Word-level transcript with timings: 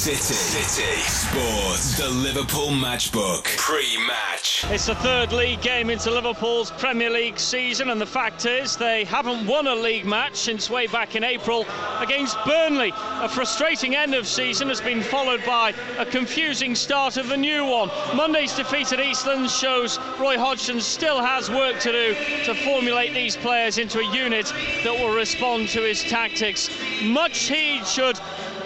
City. 0.00 0.16
City. 0.16 0.98
Sports. 1.02 1.98
The 1.98 2.08
Liverpool 2.08 2.68
Matchbook. 2.68 3.44
Pre-match. 3.58 4.64
It's 4.70 4.86
the 4.86 4.94
third 4.94 5.30
league 5.30 5.60
game 5.60 5.90
into 5.90 6.10
Liverpool's 6.10 6.70
Premier 6.70 7.10
League 7.10 7.38
season, 7.38 7.90
and 7.90 8.00
the 8.00 8.06
fact 8.06 8.46
is 8.46 8.78
they 8.78 9.04
haven't 9.04 9.46
won 9.46 9.66
a 9.66 9.74
league 9.74 10.06
match 10.06 10.36
since 10.36 10.70
way 10.70 10.86
back 10.86 11.16
in 11.16 11.22
April 11.22 11.66
against 11.98 12.38
Burnley. 12.46 12.94
A 12.96 13.28
frustrating 13.28 13.94
end 13.94 14.14
of 14.14 14.26
season 14.26 14.68
has 14.68 14.80
been 14.80 15.02
followed 15.02 15.44
by 15.44 15.74
a 15.98 16.06
confusing 16.06 16.74
start 16.74 17.18
of 17.18 17.28
the 17.28 17.36
new 17.36 17.66
one. 17.66 17.90
Monday's 18.16 18.56
defeat 18.56 18.90
at 18.94 19.00
Eastlands 19.00 19.50
shows 19.60 19.98
Roy 20.18 20.38
Hodgson 20.38 20.80
still 20.80 21.20
has 21.22 21.50
work 21.50 21.78
to 21.80 21.92
do 21.92 22.14
to 22.44 22.54
formulate 22.64 23.12
these 23.12 23.36
players 23.36 23.76
into 23.76 23.98
a 23.98 24.14
unit 24.14 24.46
that 24.82 24.94
will 24.94 25.14
respond 25.14 25.68
to 25.68 25.82
his 25.82 26.02
tactics. 26.04 26.70
Much 27.02 27.48
heed 27.48 27.86
should 27.86 28.18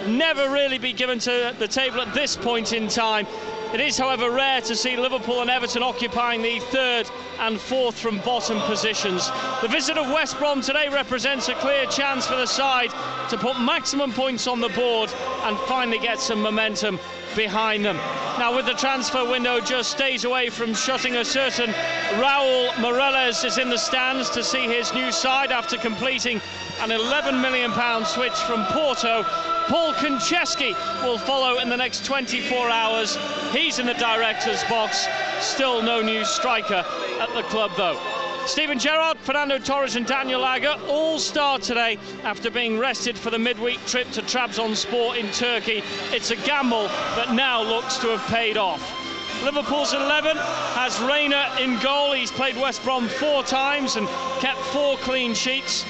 never 0.07 0.49
really 0.49 0.77
be 0.77 0.93
given 0.93 1.19
to 1.19 1.55
the 1.59 1.67
table 1.67 2.01
at 2.01 2.13
this 2.13 2.35
point 2.35 2.73
in 2.73 2.87
time. 2.87 3.27
It 3.73 3.81
is, 3.81 3.97
however, 3.97 4.31
rare 4.31 4.61
to 4.61 4.75
see 4.75 4.95
Liverpool 4.95 5.41
and 5.41 5.49
Everton 5.49 5.83
occupying 5.83 6.41
the 6.41 6.59
third 6.59 7.09
and 7.39 7.59
fourth 7.59 7.99
from 7.99 8.19
bottom 8.19 8.59
positions. 8.61 9.29
The 9.61 9.67
visit 9.67 9.97
of 9.97 10.09
West 10.11 10.37
Brom 10.39 10.61
today 10.61 10.87
represents 10.87 11.49
a 11.49 11.55
clear 11.55 11.85
chance 11.87 12.25
for 12.25 12.35
the 12.35 12.45
side 12.45 12.91
to 13.29 13.37
put 13.37 13.59
maximum 13.59 14.13
points 14.13 14.47
on 14.47 14.61
the 14.61 14.69
board 14.69 15.11
and 15.43 15.57
finally 15.67 15.99
get 15.99 16.19
some 16.19 16.41
momentum 16.41 16.99
behind 17.35 17.83
them. 17.83 17.97
Now, 18.37 18.55
with 18.55 18.65
the 18.65 18.73
transfer 18.73 19.29
window 19.29 19.59
just 19.59 19.97
days 19.97 20.23
away 20.23 20.49
from 20.49 20.73
shutting, 20.73 21.17
a 21.17 21.25
certain 21.25 21.71
Raul 22.13 22.69
Meireles 22.75 23.43
is 23.43 23.57
in 23.57 23.69
the 23.69 23.77
stands 23.77 24.29
to 24.31 24.43
see 24.43 24.67
his 24.67 24.93
new 24.93 25.11
side 25.11 25.51
after 25.51 25.77
completing 25.77 26.39
an 26.81 26.91
11 26.91 27.41
million 27.41 27.71
pound 27.71 28.05
switch 28.05 28.33
from 28.33 28.65
Porto 28.67 29.23
Paul 29.67 29.93
Konchesky 29.93 30.75
will 31.03 31.17
follow 31.17 31.57
in 31.57 31.69
the 31.69 31.77
next 31.77 32.05
24 32.05 32.69
hours. 32.69 33.17
He's 33.51 33.79
in 33.79 33.87
the 33.87 33.95
director's 33.95 34.63
box. 34.65 35.07
Still 35.39 35.81
no 35.81 36.03
new 36.03 36.23
striker 36.23 36.85
at 37.19 37.33
the 37.33 37.41
club, 37.43 37.71
though. 37.75 37.99
Steven 38.45 38.77
Gerrard, 38.77 39.17
Fernando 39.17 39.57
Torres, 39.57 39.95
and 39.95 40.05
Daniel 40.05 40.45
Agger 40.45 40.75
all 40.87 41.17
start 41.17 41.63
today 41.63 41.97
after 42.23 42.51
being 42.51 42.77
rested 42.77 43.17
for 43.17 43.31
the 43.31 43.39
midweek 43.39 43.83
trip 43.87 44.09
to 44.11 44.21
Trabzonspor 44.21 45.17
in 45.17 45.31
Turkey. 45.31 45.81
It's 46.11 46.29
a 46.29 46.35
gamble 46.35 46.83
that 47.15 47.33
now 47.33 47.63
looks 47.63 47.97
to 47.99 48.09
have 48.09 48.21
paid 48.27 48.57
off. 48.57 49.04
Liverpool's 49.43 49.93
11 49.93 50.37
has 50.37 50.99
Reina 51.01 51.55
in 51.59 51.79
goal. 51.79 52.13
He's 52.13 52.31
played 52.31 52.55
West 52.55 52.83
Brom 52.83 53.07
four 53.07 53.43
times 53.43 53.95
and 53.95 54.07
kept 54.39 54.59
four 54.73 54.97
clean 54.97 55.33
sheets. 55.33 55.85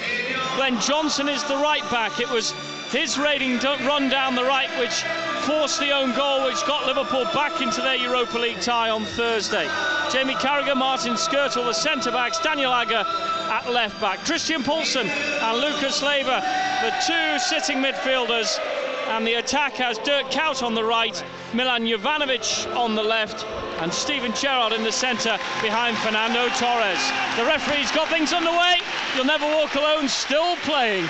Glenn 0.56 0.80
Johnson 0.80 1.30
is 1.30 1.44
the 1.44 1.56
right 1.56 1.84
back. 1.92 2.20
It 2.20 2.30
was 2.30 2.54
his 2.92 3.18
rating 3.18 3.58
run 3.86 4.10
down 4.10 4.36
the 4.36 4.44
right, 4.44 4.70
which 4.80 5.04
forced 5.46 5.80
the 5.80 5.92
own 5.92 6.16
goal, 6.16 6.46
which 6.46 6.66
got 6.66 6.86
Liverpool 6.86 7.26
back 7.34 7.62
into 7.62 7.82
their 7.82 7.96
Europa 7.96 8.38
League 8.38 8.62
tie 8.62 8.90
on 8.90 9.04
Thursday. 9.04 9.70
Jamie 10.12 10.36
Carragher, 10.36 10.76
Martin 10.76 11.14
Skrtel, 11.14 11.66
the 11.66 11.74
centre 11.74 12.12
backs, 12.12 12.40
Daniel 12.40 12.74
Agger 12.74 13.04
at 13.06 13.70
left 13.70 14.00
back, 14.00 14.24
Christian 14.26 14.64
Poulsen 14.64 15.08
and 15.08 15.58
Lucas 15.58 16.02
Leiva, 16.02 16.42
the 16.82 16.92
two 17.06 17.40
sitting 17.40 17.78
midfielders. 17.84 18.60
And 19.08 19.26
the 19.26 19.36
attack 19.36 19.74
has 19.74 20.00
Dirk 20.00 20.32
Kuyt 20.32 20.64
on 20.64 20.74
the 20.74 20.84
right, 20.84 21.24
Milan 21.54 21.86
Jovanovic 21.86 22.76
on 22.76 22.96
the 22.96 23.04
left, 23.04 23.46
and 23.82 23.94
Steven 23.94 24.34
Gerrard 24.34 24.74
in 24.74 24.84
the 24.84 24.92
centre 24.92 25.38
behind 25.62 25.98
Fernando 25.98 26.48
Torres. 26.56 27.12
The 27.38 27.46
referee's 27.46 27.92
got 27.92 28.08
things 28.10 28.34
underway. 28.34 28.80
You'll 29.16 29.26
never 29.26 29.46
walk 29.46 29.76
alone, 29.76 30.08
still 30.08 30.56
playing. 30.58 31.08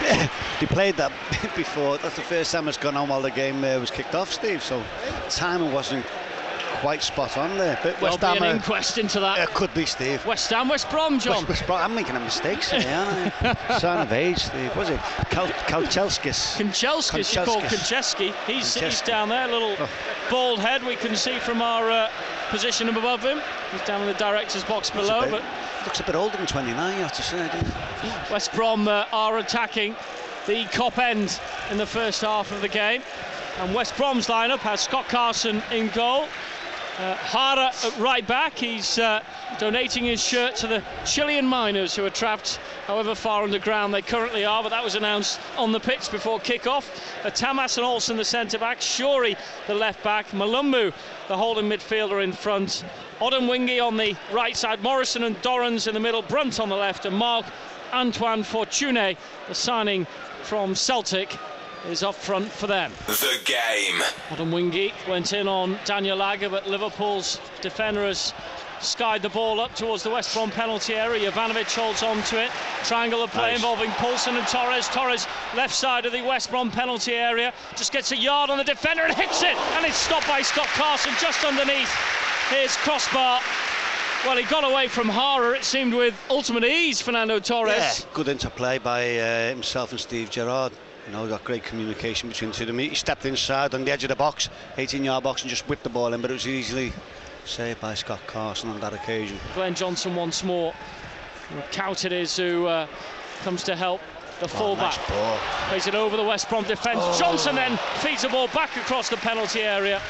they 0.60 0.66
played 0.66 0.96
that 0.96 1.12
before. 1.56 1.98
That's 1.98 2.16
the 2.16 2.22
first 2.22 2.52
time 2.52 2.68
it's 2.68 2.78
gone 2.78 2.96
on 2.96 3.08
while 3.08 3.22
the 3.22 3.30
game 3.30 3.64
uh, 3.64 3.78
was 3.78 3.90
kicked 3.90 4.14
off, 4.14 4.32
Steve. 4.32 4.62
So 4.62 4.82
timing 5.28 5.72
wasn't 5.72 6.04
quite 6.80 7.02
spot 7.02 7.36
on 7.36 7.56
there. 7.58 7.78
But 7.82 8.00
West 8.00 8.20
Ham, 8.20 8.42
an 8.42 8.56
inquest 8.56 8.98
into 8.98 9.20
that. 9.20 9.38
It 9.38 9.54
could 9.54 9.72
be, 9.74 9.86
Steve. 9.86 10.24
West 10.26 10.50
Ham, 10.50 10.68
West 10.68 10.90
Brom, 10.90 11.18
John. 11.18 11.36
West, 11.36 11.48
West 11.48 11.66
Brom. 11.66 11.80
I'm 11.80 11.94
making 11.94 12.16
a 12.16 12.20
mistake, 12.20 12.58
aren't 12.72 13.32
I? 13.42 13.78
Sign 13.78 14.00
of 14.00 14.12
age, 14.12 14.38
Steve. 14.38 14.74
Was 14.76 14.88
it 14.88 14.98
Kal- 15.30 15.46
Kalchelskis? 15.46 16.56
Kanchelskis, 16.56 17.34
you 17.34 17.44
call 17.44 17.60
Konchesky. 17.62 18.34
He's, 18.46 18.74
he's 18.74 19.02
down 19.02 19.28
there, 19.28 19.48
a 19.48 19.52
little 19.52 19.76
oh. 19.78 19.88
bald 20.30 20.60
head 20.60 20.82
we 20.84 20.96
can 20.96 21.14
see 21.14 21.38
from 21.38 21.62
our 21.62 21.90
uh, 21.90 22.10
position 22.48 22.88
above 22.88 23.22
him. 23.22 23.40
He's 23.72 23.82
down 23.82 24.00
in 24.00 24.06
the 24.06 24.14
director's 24.14 24.64
box 24.64 24.90
below, 24.90 25.30
but 25.30 25.42
looks 25.84 26.00
a 26.00 26.04
bit 26.04 26.14
older 26.14 26.36
than 26.36 26.46
29, 26.46 26.96
you 26.96 27.02
have 27.02 27.12
to 27.12 27.22
say. 27.22 27.50
West 28.30 28.52
Brom 28.54 28.88
uh, 28.88 29.04
are 29.12 29.38
attacking 29.38 29.94
the 30.46 30.64
Kop 30.66 30.98
end 30.98 31.38
in 31.70 31.76
the 31.76 31.86
first 31.86 32.22
half 32.22 32.50
of 32.50 32.60
the 32.60 32.68
game. 32.68 33.02
And 33.58 33.74
West 33.74 33.96
Brom's 33.96 34.26
lineup 34.26 34.60
has 34.60 34.80
Scott 34.80 35.08
Carson 35.08 35.62
in 35.70 35.88
goal. 35.88 36.26
Uh, 37.00 37.16
Jara 37.32 37.72
at 37.82 37.98
right 37.98 38.26
back. 38.26 38.58
He's 38.58 38.98
uh, 38.98 39.24
donating 39.58 40.04
his 40.04 40.22
shirt 40.22 40.54
to 40.56 40.66
the 40.66 40.84
Chilean 41.06 41.46
miners 41.46 41.96
who 41.96 42.04
are 42.04 42.10
trapped 42.10 42.60
however 42.86 43.14
far 43.14 43.42
underground 43.42 43.94
they 43.94 44.02
currently 44.02 44.44
are, 44.44 44.62
but 44.62 44.68
that 44.68 44.84
was 44.84 44.96
announced 44.96 45.40
on 45.56 45.72
the 45.72 45.80
pitch 45.80 46.10
before 46.10 46.38
kick-off. 46.40 46.90
Uh, 47.24 47.30
Tamas 47.30 47.78
and 47.78 47.86
Olsson 47.86 48.18
the 48.18 48.24
centre 48.24 48.58
back, 48.58 48.82
Shorey 48.82 49.34
the 49.66 49.74
left 49.74 50.04
back, 50.04 50.26
Mulumbu 50.32 50.92
the 51.28 51.36
holding 51.38 51.70
midfielder 51.70 52.22
in 52.22 52.34
front, 52.34 52.84
Odemwingie 53.18 53.82
on 53.82 53.96
the 53.96 54.14
right 54.30 54.54
side, 54.54 54.82
Morrison 54.82 55.24
and 55.24 55.40
Dorrans 55.40 55.86
in 55.86 55.94
the 55.94 56.00
middle, 56.00 56.20
Brunt 56.20 56.60
on 56.60 56.68
the 56.68 56.76
left, 56.76 57.06
and 57.06 57.16
Mark 57.16 57.46
Antoine 57.94 58.42
Fortuné, 58.42 59.16
the 59.48 59.54
signing 59.54 60.06
from 60.42 60.74
Celtic, 60.74 61.34
is 61.88 62.02
up 62.02 62.14
front 62.14 62.50
for 62.50 62.66
them. 62.66 62.92
The 63.06 63.40
game. 63.44 64.00
Odemwingie 64.28 64.92
went 65.08 65.32
in 65.32 65.48
on 65.48 65.78
Daniel 65.84 66.22
Agger, 66.22 66.48
but 66.48 66.68
Liverpool's 66.68 67.40
defender 67.60 68.06
has 68.06 68.32
skied 68.80 69.22
the 69.22 69.28
ball 69.28 69.60
up 69.60 69.74
towards 69.74 70.02
the 70.02 70.10
West 70.10 70.34
Brom 70.34 70.50
penalty 70.50 70.94
area. 70.94 71.30
Jovanovic 71.30 71.74
holds 71.74 72.02
on 72.02 72.22
to 72.24 72.42
it. 72.42 72.50
Triangle 72.84 73.22
of 73.22 73.30
play 73.30 73.52
nice. 73.52 73.56
involving 73.56 73.90
Poulsen 73.92 74.36
and 74.36 74.46
Torres. 74.46 74.88
Torres 74.88 75.26
left 75.54 75.74
side 75.74 76.06
of 76.06 76.12
the 76.12 76.22
West 76.22 76.50
Brom 76.50 76.70
penalty 76.70 77.12
area. 77.12 77.52
Just 77.76 77.92
gets 77.92 78.12
a 78.12 78.16
yard 78.16 78.50
on 78.50 78.58
the 78.58 78.64
defender 78.64 79.02
and 79.02 79.14
hits 79.14 79.42
it. 79.42 79.56
And 79.76 79.84
it's 79.84 79.96
stopped 79.96 80.28
by 80.28 80.42
Scott 80.42 80.68
Carson 80.68 81.12
just 81.20 81.44
underneath 81.44 81.92
his 82.48 82.76
crossbar. 82.78 83.40
Well, 84.24 84.36
he 84.36 84.44
got 84.44 84.64
away 84.70 84.88
from 84.88 85.08
Jara, 85.08 85.56
it 85.56 85.64
seemed, 85.64 85.94
with 85.94 86.14
ultimate 86.28 86.64
ease, 86.64 87.00
Fernando 87.00 87.38
Torres. 87.38 87.74
Yeah, 87.76 88.06
good 88.12 88.28
interplay 88.28 88.78
by 88.78 89.18
uh, 89.18 89.48
himself 89.48 89.92
and 89.92 90.00
Steve 90.00 90.30
Gerrard. 90.30 90.72
You 91.10 91.16
know, 91.16 91.26
got 91.26 91.42
great 91.42 91.64
communication 91.64 92.28
between 92.28 92.50
the 92.50 92.56
two 92.56 92.62
of 92.62 92.66
them. 92.68 92.78
He 92.78 92.94
stepped 92.94 93.26
inside 93.26 93.74
on 93.74 93.84
the 93.84 93.90
edge 93.90 94.04
of 94.04 94.10
the 94.10 94.14
box, 94.14 94.48
18 94.78 95.02
yard 95.02 95.24
box, 95.24 95.42
and 95.42 95.50
just 95.50 95.68
whipped 95.68 95.82
the 95.82 95.88
ball 95.88 96.14
in, 96.14 96.20
but 96.20 96.30
it 96.30 96.34
was 96.34 96.46
easily 96.46 96.92
saved 97.44 97.80
by 97.80 97.94
Scott 97.94 98.20
Carson 98.28 98.70
on 98.70 98.78
that 98.78 98.92
occasion. 98.92 99.36
Glenn 99.54 99.74
Johnson 99.74 100.14
once 100.14 100.44
more. 100.44 100.72
Kuyt 101.72 102.04
it 102.04 102.12
is 102.12 102.36
who 102.36 102.68
uh, 102.68 102.86
comes 103.42 103.64
to 103.64 103.74
help 103.74 104.00
the 104.38 104.44
oh, 104.44 104.48
fullback. 104.48 104.96
Nice 105.08 105.68
Plays 105.68 105.86
it 105.88 105.96
over 105.96 106.16
the 106.16 106.22
West 106.22 106.48
Brom 106.48 106.62
defence. 106.62 107.00
Oh. 107.02 107.18
Johnson 107.18 107.56
then 107.56 107.76
feeds 107.96 108.22
the 108.22 108.28
ball 108.28 108.46
back 108.46 108.76
across 108.76 109.08
the 109.08 109.16
penalty 109.16 109.62
area 109.62 110.00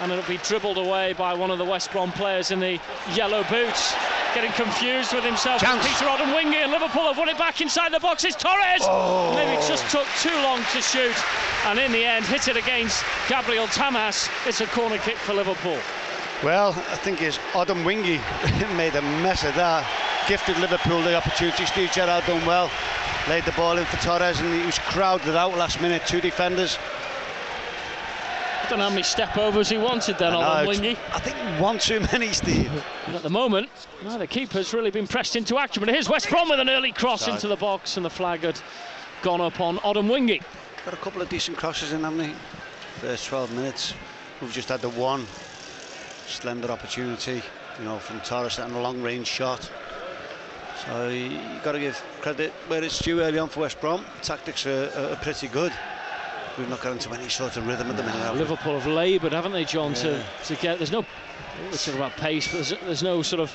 and 0.00 0.12
it'll 0.12 0.24
be 0.28 0.38
dribbled 0.44 0.78
away 0.78 1.12
by 1.12 1.34
one 1.34 1.50
of 1.50 1.58
the 1.58 1.64
West 1.64 1.90
Brom 1.90 2.12
players 2.12 2.52
in 2.52 2.60
the 2.60 2.78
yellow 3.16 3.42
boots. 3.50 3.96
Getting 4.34 4.52
confused 4.52 5.12
with 5.12 5.24
himself. 5.24 5.60
Chance. 5.60 5.84
Peter 5.86 6.04
Odemwingie 6.04 6.62
and 6.62 6.70
Liverpool 6.70 7.02
have 7.02 7.18
won 7.18 7.28
it 7.28 7.36
back 7.36 7.60
inside 7.60 7.92
the 7.92 7.98
box. 7.98 8.24
It's 8.24 8.36
Torres. 8.36 8.80
Oh. 8.82 9.34
Maybe 9.34 9.52
it 9.52 9.66
just 9.66 9.90
took 9.90 10.06
too 10.20 10.34
long 10.42 10.62
to 10.72 10.80
shoot, 10.80 11.16
and 11.66 11.78
in 11.78 11.90
the 11.90 12.04
end 12.04 12.24
hit 12.26 12.46
it 12.46 12.56
against 12.56 13.04
Gabriel 13.28 13.66
Tamas. 13.66 14.28
It's 14.46 14.60
a 14.60 14.66
corner 14.66 14.98
kick 14.98 15.16
for 15.16 15.34
Liverpool. 15.34 15.78
Well, 16.44 16.70
I 16.90 16.96
think 16.96 17.18
his 17.18 17.38
Odemwingie 17.52 18.20
made 18.76 18.94
a 18.94 19.02
mess 19.02 19.44
of 19.44 19.54
that. 19.56 19.84
Gifted 20.28 20.58
Liverpool 20.58 21.02
the 21.02 21.16
opportunity. 21.16 21.66
Steve 21.66 21.90
Gerrard 21.90 22.24
done 22.26 22.44
well. 22.46 22.70
Laid 23.28 23.44
the 23.44 23.52
ball 23.52 23.78
in 23.78 23.84
for 23.86 23.96
Torres, 23.96 24.38
and 24.38 24.54
he 24.54 24.64
was 24.64 24.78
crowded 24.78 25.36
out 25.36 25.56
last 25.56 25.80
minute. 25.80 26.06
Two 26.06 26.20
defenders 26.20 26.78
I 28.70 28.74
don't 28.74 28.78
know 28.78 28.84
how 28.84 28.90
many 28.90 29.02
step 29.02 29.36
overs 29.36 29.68
he 29.68 29.78
wanted 29.78 30.16
then 30.18 30.32
on 30.32 30.64
Wingy. 30.64 30.96
I 31.12 31.18
think 31.18 31.36
one 31.60 31.80
too 31.80 31.98
many, 32.12 32.28
Steve. 32.28 32.70
And 33.10 33.16
at 33.16 33.24
the 33.24 33.28
moment, 33.28 33.68
no, 34.04 34.18
the 34.18 34.26
keeper's 34.28 34.72
really 34.72 34.92
been 34.92 35.08
pressed 35.08 35.34
into 35.34 35.58
action. 35.58 35.80
But 35.80 35.92
here's 35.92 36.08
West 36.08 36.30
Brom 36.30 36.48
with 36.48 36.60
an 36.60 36.70
early 36.70 36.92
cross 36.92 37.22
Sorry. 37.22 37.34
into 37.34 37.48
the 37.48 37.56
box, 37.56 37.96
and 37.96 38.06
the 38.06 38.10
flag 38.10 38.42
had 38.42 38.60
gone 39.22 39.40
up 39.40 39.60
on 39.60 39.78
Odemwingie. 39.78 40.40
Got 40.84 40.94
a 40.94 40.98
couple 40.98 41.20
of 41.20 41.28
decent 41.28 41.56
crosses 41.56 41.92
in, 41.92 42.04
haven't 42.04 42.18
they? 42.18 42.32
First 43.00 43.26
12 43.26 43.52
minutes. 43.52 43.94
We've 44.40 44.52
just 44.52 44.68
had 44.68 44.80
the 44.80 44.90
one 44.90 45.26
slender 46.28 46.70
opportunity, 46.70 47.42
you 47.80 47.84
know, 47.84 47.98
from 47.98 48.20
Torres 48.20 48.60
and 48.60 48.72
a 48.76 48.80
long 48.80 49.02
range 49.02 49.26
shot. 49.26 49.68
So 50.86 51.08
you've 51.08 51.64
got 51.64 51.72
to 51.72 51.80
give 51.80 52.00
credit 52.20 52.52
where 52.68 52.84
it's 52.84 53.00
due 53.00 53.22
early 53.22 53.40
on 53.40 53.48
for 53.48 53.58
West 53.58 53.80
Brom. 53.80 54.04
Tactics 54.22 54.66
are, 54.66 54.88
are 54.96 55.16
pretty 55.16 55.48
good 55.48 55.72
we've 56.60 56.68
not 56.68 56.80
got 56.80 56.92
into 56.92 57.12
any 57.12 57.28
sort 57.28 57.56
of 57.56 57.66
rhythm 57.66 57.90
at 57.90 57.96
the 57.96 58.02
minute. 58.02 58.34
Liverpool 58.36 58.78
have 58.78 58.86
laboured, 58.86 59.32
haven't 59.32 59.52
they, 59.52 59.64
John, 59.64 59.92
yeah. 59.92 60.02
to, 60.02 60.24
to 60.44 60.56
get. 60.56 60.78
There's 60.78 60.92
no. 60.92 61.04
We're 61.64 61.76
talking 61.76 61.94
about 61.96 62.16
pace, 62.16 62.46
but 62.46 62.54
there's, 62.54 62.74
there's, 62.82 63.02
no 63.02 63.22
sort 63.22 63.40
of 63.40 63.50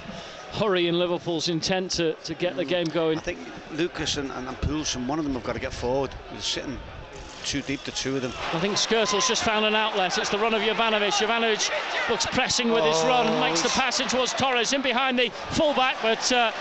hurry 0.53 0.87
in 0.87 0.97
Liverpool's 0.97 1.49
intent 1.49 1.91
to, 1.91 2.13
to 2.13 2.33
get 2.33 2.55
the 2.55 2.65
game 2.65 2.85
going. 2.87 3.17
I 3.17 3.21
think 3.21 3.39
Lucas 3.71 4.17
and, 4.17 4.31
and, 4.31 4.47
and 4.47 4.57
Poulsen, 4.61 5.07
one 5.07 5.19
of 5.19 5.25
them 5.25 5.33
have 5.33 5.43
got 5.43 5.53
to 5.53 5.59
get 5.59 5.73
forward. 5.73 6.11
He's 6.33 6.45
sitting 6.45 6.79
too 7.45 7.61
deep, 7.61 7.83
the 7.83 7.91
two 7.91 8.15
of 8.15 8.21
them. 8.21 8.33
I 8.53 8.59
think 8.59 8.75
Skrtel's 8.75 9.27
just 9.27 9.43
found 9.43 9.65
an 9.65 9.75
outlet. 9.75 10.17
It's 10.17 10.29
the 10.29 10.37
run 10.39 10.53
of 10.53 10.61
Jovanovic. 10.61 11.13
Jovanovic 11.13 11.69
looks 12.09 12.25
pressing 12.25 12.71
with 12.71 12.83
his 12.83 13.01
run, 13.03 13.27
Oh, 13.27 13.39
makes 13.39 13.61
the 13.61 13.69
passage 13.69 14.09
towards 14.11 14.33
Torres 14.33 14.73
in 14.73 14.81
behind 14.81 15.17
the 15.17 15.29
fullback, 15.51 15.95
but 16.01 16.29
uh, 16.31 16.51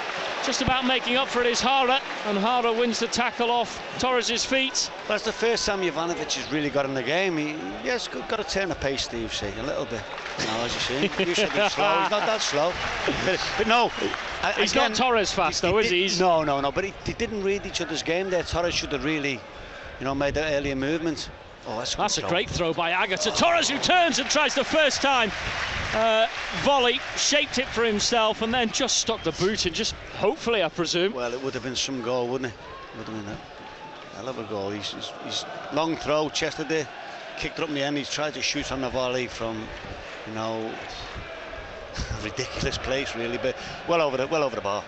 just 0.45 0.61
about 0.63 0.85
making 0.87 1.17
up 1.17 1.29
for 1.29 1.41
it 1.41 1.47
is 1.47 1.63
Jara, 1.63 2.01
and 2.27 2.39
Jara 2.39 2.73
wins 2.73 2.99
the 2.99 3.07
tackle 3.07 3.51
off 3.51 3.81
Torres' 3.99 4.45
feet. 4.45 4.91
That's 5.09 5.25
the 5.25 5.33
first 5.33 5.65
time 5.67 5.81
Jovanovic 5.81 6.35
has 6.35 6.53
really 6.53 6.71
got 6.71 6.85
in 6.85 6.95
the 6.95 7.03
game. 7.03 7.37
He, 7.39 7.57
yes, 7.83 8.07
got, 8.07 8.29
got 8.29 8.37
to 8.37 8.45
turn 8.45 8.69
the 8.69 8.75
pace, 8.75 9.05
Steve, 9.05 9.33
see, 9.35 9.49
a 9.59 9.63
little 9.63 9.87
bit. 9.87 10.03
Know, 10.41 10.65
as 10.65 10.75
you 10.75 10.81
see, 10.81 11.25
you 11.25 11.35
should 11.35 11.53
be 11.53 11.69
slow. 11.69 12.01
He's 12.03 12.11
not 12.11 12.27
that 12.27 12.41
slow. 12.43 12.73
But, 13.25 13.41
but 13.57 13.67
no, 13.69 13.89
He's 14.59 14.73
again, 14.73 14.91
not 14.91 14.99
Torres 14.99 15.33
fast, 15.33 15.63
though, 15.63 15.79
is 15.79 15.89
he? 15.91 16.03
He's- 16.03 16.21
No, 16.21 16.43
no, 16.45 16.61
no. 16.61 16.71
But 16.73 16.85
he, 16.85 16.95
they 17.05 17.13
didn't 17.15 17.43
read 17.43 17.65
each 17.65 17.81
other's 17.81 18.03
game 18.03 18.29
there. 18.31 18.43
Torres 18.43 18.75
should 18.75 18.93
have 18.93 19.05
really, 19.05 19.41
you 19.99 20.05
know, 20.05 20.15
made 20.15 20.35
that 20.35 20.53
earlier 20.53 20.77
movement. 20.77 21.31
Oh, 21.67 21.79
that's, 21.79 21.95
That's 21.95 22.19
a 22.19 22.23
great 22.23 22.51
throw 22.51 22.75
by 22.75 22.93
Agata. 22.93 23.31
Torres 23.31 23.71
who 23.71 23.79
turns 23.79 24.19
and 24.19 24.29
tries 24.29 24.55
the 24.55 24.65
first 24.65 25.01
time 25.01 25.33
uh, 25.95 26.27
volley, 26.63 27.01
shaped 27.17 27.59
it 27.59 27.67
for 27.69 27.85
himself, 27.85 28.43
and 28.43 28.53
then 28.53 28.69
just 28.71 28.99
stuck 28.99 29.23
the 29.23 29.33
boot 29.33 29.65
and 29.65 29.75
Just 29.75 29.95
hopefully, 30.17 30.63
I 30.63 30.69
presume. 30.69 31.15
Well, 31.15 31.33
it 31.33 31.43
would 31.43 31.55
have 31.55 31.63
been 31.63 31.77
some 31.77 32.03
goal, 32.03 32.29
wouldn't 32.29 32.53
it? 32.53 32.59
Would 32.99 33.07
have 33.07 33.25
been 33.25 33.33
a 33.33 34.17
hell 34.17 34.29
of 34.29 34.39
a 34.39 34.45
goal. 34.45 34.71
He's, 34.71 34.93
he's, 34.93 35.11
he's 35.25 35.45
long 35.73 35.97
throw, 35.97 36.29
chested 36.29 36.71
it, 36.71 36.87
kicked 37.39 37.59
it 37.59 37.63
up 37.63 37.71
in 37.71 37.75
the 37.75 37.83
end. 37.83 37.97
He's 37.97 38.11
tried 38.11 38.35
to 38.35 38.43
shoot 38.43 38.71
on 38.71 38.83
the 38.83 38.91
volley 38.91 39.27
from, 39.27 39.67
you 40.27 40.35
know, 40.35 40.71
a 42.21 42.25
ridiculous 42.25 42.77
place 42.77 43.15
really, 43.17 43.39
but 43.39 43.57
well 43.89 44.03
over 44.03 44.19
the 44.19 44.27
well 44.27 44.43
over 44.43 44.57
the 44.57 44.63
bar. 44.63 44.85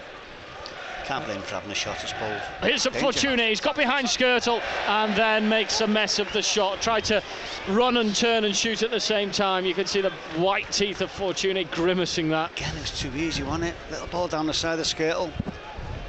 Can't 1.07 1.25
blame 1.25 1.37
him 1.37 1.45
for 1.45 1.55
having 1.55 1.71
a 1.71 1.75
shot, 1.75 2.03
I 2.03 2.07
suppose. 2.07 2.41
Here's 2.63 2.85
a 2.85 2.91
Danger. 2.91 3.07
Fortuné. 3.07 3.49
He's 3.51 3.61
got 3.61 3.77
behind 3.77 4.09
Skrtel 4.09 4.61
and 4.89 5.15
then 5.15 5.49
makes 5.49 5.81
a 5.81 5.87
mess 5.87 6.19
of 6.19 6.33
the 6.33 6.43
shot. 6.43 6.83
Tried 6.83 7.05
to 7.05 7.23
run 7.69 7.99
and 7.99 8.13
turn 8.13 8.45
and 8.45 8.57
shoot 8.57 8.83
at 8.83 8.91
the 8.91 8.99
same 8.99 9.31
time. 9.31 9.65
You 9.65 9.73
can 9.73 9.87
see 9.87 10.01
the 10.01 10.11
white 10.37 10.69
teeth 10.73 11.01
of 11.01 11.13
Fortuné 11.13 11.71
grimacing 11.71 12.29
that. 12.31 12.51
Again, 12.59 12.77
it 12.77 12.81
was 12.81 12.99
too 12.99 13.13
easy, 13.15 13.45
wasn't 13.45 13.67
it? 13.67 13.75
Little 13.89 14.09
ball 14.09 14.27
down 14.27 14.47
the 14.47 14.53
side 14.55 14.81
of 14.81 14.85
Skrtel. 14.85 15.31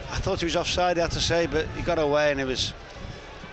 I 0.09 0.15
thought 0.15 0.39
he 0.39 0.45
was 0.45 0.55
offside, 0.55 0.97
I 0.97 1.01
have 1.01 1.11
to 1.11 1.21
say, 1.21 1.45
but 1.45 1.67
he 1.75 1.83
got 1.83 1.99
away 1.99 2.31
and 2.31 2.41
it 2.41 2.45
was, 2.45 2.73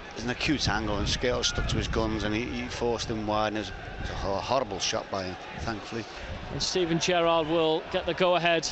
it 0.08 0.14
was 0.14 0.24
an 0.24 0.30
acute 0.30 0.66
angle 0.66 0.96
and 0.96 1.06
Skrtel 1.06 1.44
stuck 1.44 1.68
to 1.68 1.76
his 1.76 1.88
guns 1.88 2.24
and 2.24 2.34
he, 2.34 2.44
he 2.44 2.68
forced 2.68 3.10
him 3.10 3.26
wide 3.26 3.48
and 3.48 3.58
it 3.58 3.60
was, 3.60 3.68
it 3.68 4.26
was 4.26 4.38
a 4.38 4.40
horrible 4.40 4.78
shot 4.78 5.10
by 5.10 5.24
him, 5.24 5.36
thankfully. 5.58 6.06
And 6.52 6.62
Stephen 6.62 6.98
Gerrard 6.98 7.48
will 7.48 7.82
get 7.92 8.06
the 8.06 8.14
go 8.14 8.36
ahead 8.36 8.66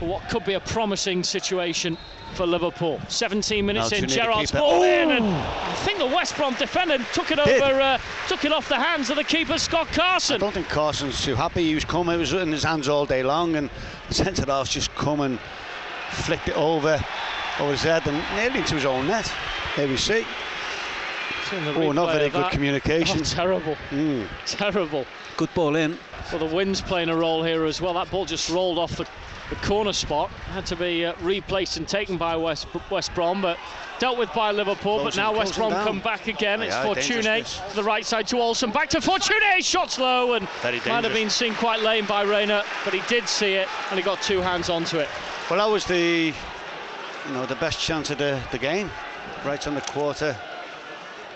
for 0.00 0.06
what 0.06 0.26
could 0.30 0.44
be 0.46 0.54
a 0.54 0.60
promising 0.60 1.22
situation 1.22 1.96
for 2.32 2.46
Liverpool. 2.46 2.98
17 3.08 3.64
minutes 3.66 3.90
Now 3.92 3.98
in, 3.98 4.08
Gerrard's 4.08 4.50
ball 4.50 4.82
in, 4.82 5.10
Oh! 5.10 5.16
and 5.16 5.26
I 5.26 5.74
think 5.84 5.98
the 5.98 6.06
West 6.06 6.34
Brom 6.36 6.54
defender 6.54 6.96
took 7.12 7.30
it 7.30 7.36
Did. 7.36 7.60
over, 7.60 7.78
uh, 7.80 7.98
took 8.26 8.46
it 8.46 8.50
off 8.52 8.66
the 8.66 8.80
hands 8.80 9.10
of 9.10 9.16
the 9.16 9.24
keeper, 9.24 9.58
Scott 9.58 9.88
Carson. 9.88 10.36
I 10.36 10.38
don't 10.38 10.54
think 10.54 10.70
Carson's 10.70 11.22
too 11.22 11.34
happy. 11.34 11.66
He 11.66 11.74
was 11.74 11.84
coming, 11.84 12.14
it 12.14 12.18
was 12.18 12.32
in 12.32 12.50
his 12.50 12.62
hands 12.62 12.88
all 12.88 13.04
day 13.04 13.22
long, 13.22 13.56
and 13.56 13.68
the 14.08 14.14
centre 14.14 14.46
half's 14.46 14.70
just 14.70 14.92
come 14.94 15.20
and 15.20 15.38
flicked 16.12 16.48
it 16.48 16.56
over, 16.56 16.98
over 17.58 17.70
his 17.70 17.82
head 17.82 18.06
and 18.06 18.16
nearly 18.36 18.60
into 18.60 18.76
his 18.76 18.86
own 18.86 19.06
net. 19.06 19.30
There 19.76 19.86
we 19.86 19.98
see. 19.98 20.24
Oh, 21.52 21.92
not 21.92 22.12
very 22.12 22.30
good 22.30 22.44
that. 22.44 22.52
communication. 22.52 23.20
Oh, 23.20 23.24
terrible, 23.24 23.76
Mm. 23.90 24.26
terrible. 24.46 25.04
Good 25.36 25.52
ball 25.54 25.76
in. 25.76 25.98
Well, 26.30 26.38
the 26.46 26.54
wind's 26.54 26.80
playing 26.80 27.08
a 27.08 27.16
role 27.16 27.42
here 27.42 27.64
as 27.64 27.80
well. 27.80 27.94
That 27.94 28.10
ball 28.10 28.24
just 28.24 28.48
rolled 28.50 28.78
off 28.78 28.92
the, 28.96 29.06
the 29.48 29.56
corner 29.56 29.92
spot. 29.92 30.30
Had 30.52 30.66
to 30.66 30.76
be 30.76 31.04
uh, 31.06 31.14
replaced 31.20 31.76
and 31.76 31.88
taken 31.88 32.16
by 32.16 32.36
West 32.36 32.66
West 32.90 33.12
Brom, 33.14 33.40
but 33.42 33.58
dealt 33.98 34.16
with 34.18 34.32
by 34.32 34.52
Liverpool. 34.52 35.02
but 35.02 35.16
now 35.16 35.36
West 35.36 35.56
Brom 35.56 35.70
down. 35.72 35.84
come 35.86 36.00
back 36.00 36.28
again. 36.28 36.60
Aye, 36.62 36.66
it's 36.66 36.76
Fortune 36.76 37.22
to 37.22 37.74
the 37.76 37.82
right 37.82 38.04
side 38.06 38.26
to 38.28 38.36
Olsson. 38.36 38.72
Back 38.72 38.90
to 38.90 39.00
Fortune. 39.00 39.36
Shots 39.60 39.98
low 39.98 40.34
and 40.34 40.46
might 40.62 41.04
have 41.04 41.12
been 41.14 41.30
seen 41.30 41.54
quite 41.54 41.80
lame 41.80 42.06
by 42.06 42.22
Reina, 42.22 42.64
but 42.84 42.94
he 42.94 43.00
did 43.08 43.28
see 43.28 43.54
it 43.54 43.68
and 43.90 43.98
he 43.98 44.04
got 44.04 44.22
two 44.22 44.40
hands 44.40 44.68
onto 44.70 44.98
it. 44.98 45.08
Well, 45.50 45.58
that 45.58 45.72
was 45.72 45.84
the, 45.84 46.32
you 47.26 47.32
know, 47.34 47.44
the 47.46 47.56
best 47.56 47.80
chance 47.80 48.10
of 48.10 48.18
the, 48.18 48.40
the 48.52 48.58
game, 48.58 48.90
right 49.44 49.66
on 49.66 49.74
the 49.74 49.80
quarter, 49.80 50.36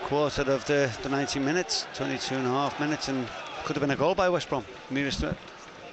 quarter 0.05 0.43
of 0.43 0.65
the, 0.67 0.95
the 1.03 1.09
90 1.09 1.41
minutes, 1.41 1.87
22 1.95 2.35
and 2.35 2.47
a 2.47 2.51
half 2.51 2.79
minutes, 2.79 3.09
and 3.09 3.27
could 3.65 3.75
have 3.75 3.81
been 3.81 3.91
a 3.91 3.97
goal 3.97 4.15
by 4.15 4.29
West 4.29 4.51
Brom. 4.51 4.65
Nearest 4.91 5.21
to 5.21 5.31
it. 5.31 5.37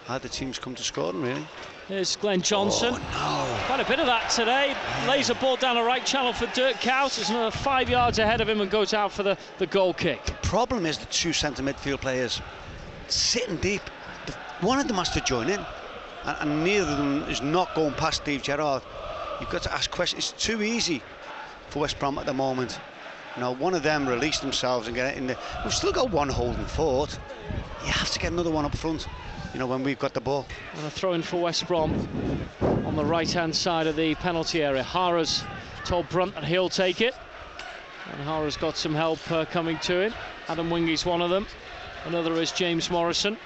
Had 0.05 0.21
the 0.21 0.29
teams 0.29 0.59
come 0.59 0.75
to 0.75 0.83
scoring, 0.83 1.21
really. 1.21 1.47
Here's 1.87 2.17
Glenn 2.17 2.41
Johnson. 2.41 2.95
Oh, 3.13 3.63
Quite 3.67 3.79
a 3.79 3.85
bit 3.85 3.99
of 3.99 4.05
that 4.07 4.29
today. 4.29 4.75
Lays 5.07 5.29
a 5.29 5.35
ball 5.35 5.55
down 5.55 5.75
the 5.75 5.83
right 5.83 6.05
channel 6.05 6.33
for 6.33 6.45
Dirk 6.47 6.75
Kuyt. 6.75 7.15
There's 7.15 7.29
another 7.29 7.51
five 7.51 7.89
yards 7.89 8.19
ahead 8.19 8.41
of 8.41 8.49
him 8.49 8.59
and 8.59 8.69
goes 8.69 8.93
out 8.93 9.13
for 9.13 9.23
the, 9.23 9.37
the 9.59 9.67
goal 9.67 9.93
kick. 9.93 10.25
The 10.25 10.33
problem 10.43 10.85
is 10.85 10.97
the 10.97 11.05
two 11.05 11.31
centre 11.31 11.63
midfield 11.63 12.01
players 12.01 12.41
sitting 13.07 13.55
deep. 13.57 13.81
One 14.59 14.79
of 14.79 14.87
them 14.87 14.97
has 14.97 15.09
to 15.11 15.21
join 15.21 15.49
in, 15.49 15.65
and, 16.25 16.37
and 16.41 16.63
neither 16.65 16.91
of 16.91 16.97
them 16.97 17.23
is 17.29 17.41
not 17.41 17.73
going 17.75 17.93
past 17.93 18.23
Steve 18.23 18.43
Gerrard. 18.43 18.83
You've 19.39 19.49
got 19.49 19.63
to 19.63 19.73
ask 19.73 19.89
questions. 19.89 20.31
It's 20.31 20.43
too 20.45 20.61
easy 20.61 21.01
for 21.69 21.79
West 21.79 21.97
Brom 21.97 22.17
at 22.17 22.25
the 22.25 22.33
moment. 22.33 22.77
Know, 23.37 23.53
one 23.55 23.73
of 23.73 23.81
them 23.81 24.07
release 24.07 24.39
themselves 24.39 24.87
and 24.87 24.95
get 24.95 25.13
it 25.13 25.17
in 25.17 25.27
there. 25.27 25.37
We've 25.63 25.73
still 25.73 25.91
got 25.91 26.11
one 26.11 26.29
holding 26.29 26.65
forward. 26.65 27.09
You 27.85 27.91
have 27.91 28.11
to 28.11 28.19
get 28.19 28.31
another 28.31 28.51
one 28.51 28.65
up 28.65 28.75
front. 28.75 29.07
You 29.53 29.59
know, 29.59 29.67
when 29.67 29.83
we've 29.83 29.97
got 29.97 30.13
the 30.13 30.21
ball. 30.21 30.45
And 30.75 30.85
a 30.85 30.89
throw 30.89 31.13
in 31.13 31.21
for 31.21 31.41
West 31.41 31.67
Brom 31.67 32.07
on 32.61 32.95
the 32.95 33.05
right 33.05 33.29
hand 33.31 33.55
side 33.55 33.87
of 33.87 33.95
the 33.95 34.15
penalty 34.15 34.61
area. 34.61 34.83
Jara's 34.83 35.43
told 35.85 36.07
Brunt 36.09 36.35
that 36.35 36.43
he'll 36.43 36.69
take 36.69 37.01
it. 37.01 37.15
And 38.11 38.23
Jara's 38.25 38.57
got 38.57 38.77
some 38.77 38.93
help 38.93 39.19
uh, 39.31 39.45
coming 39.45 39.79
to 39.79 40.01
him. 40.01 40.13
Odemwingie's 40.47 41.05
one 41.05 41.21
of 41.21 41.29
them. 41.29 41.47
Another 42.05 42.33
is 42.33 42.51
James 42.51 42.89
Morrison. 42.89 43.37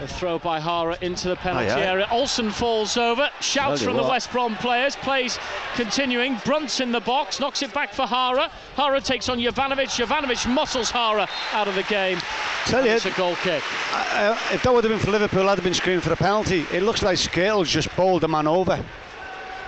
A 0.00 0.06
throw 0.08 0.38
by 0.38 0.58
Jara 0.60 0.96
into 1.02 1.28
the 1.28 1.36
penalty 1.36 1.68
Aye, 1.68 1.74
aye. 1.78 1.86
area. 1.86 2.06
Olsson 2.06 2.50
falls 2.50 2.96
over. 2.96 3.28
Shouts 3.40 3.80
Tell 3.82 3.92
you 3.92 3.96
from 3.98 4.02
the. 4.02 4.08
West 4.10 4.32
Brom 4.32 4.56
players. 4.56 4.96
Plays 4.96 5.38
continuing. 5.74 6.36
Brunt's 6.44 6.80
in 6.80 6.90
the 6.90 7.00
box. 7.00 7.38
Knocks 7.38 7.60
it 7.62 7.74
back 7.74 7.92
for 7.92 8.06
Jara. 8.06 8.50
Jara 8.76 9.00
takes 9.02 9.28
on 9.28 9.38
Jovanovic. 9.38 9.88
Jovanovic 9.88 10.50
muscles 10.50 10.90
Jara 10.90 11.28
out 11.52 11.68
of 11.68 11.74
the 11.74 11.82
game. 11.82 12.18
Tell 12.64 12.78
And 12.80 12.88
you, 12.88 12.94
it's 12.94 13.04
a 13.04 13.10
goal 13.10 13.36
kick. 13.36 13.62
uh, 13.92 14.38
if 14.52 14.62
that 14.62 14.72
would 14.72 14.84
have 14.84 14.90
been 14.90 14.98
for 15.00 15.10
Liverpool, 15.10 15.48
I'd 15.50 15.58
have 15.58 15.64
been 15.64 15.74
screaming 15.74 16.00
for 16.00 16.12
a 16.12 16.16
penalty. 16.16 16.64
It 16.72 16.82
looks 16.82 17.02
like 17.02 17.18
Scales 17.18 17.68
just 17.68 17.94
bowled 17.94 18.22
the 18.22 18.28
man 18.28 18.46
over 18.46 18.82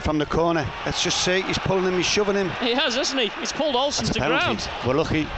from 0.00 0.16
the 0.18 0.26
corner. 0.26 0.66
Let's 0.86 1.02
just 1.04 1.22
see, 1.24 1.42
he's 1.42 1.58
pulling 1.58 1.84
him, 1.84 1.94
he's 1.94 2.06
shoving 2.06 2.34
him. 2.36 2.48
He 2.60 2.72
has, 2.72 2.96
hasn't 2.96 3.20
he? 3.20 3.28
He's 3.38 3.52
pulled 3.52 3.74
Olsson 3.76 4.00
It's 4.00 4.10
a 4.10 4.14
to 4.14 4.20
penalty. 4.20 4.44
ground. 4.44 4.68
We're 4.86 4.94
lucky. 4.94 5.28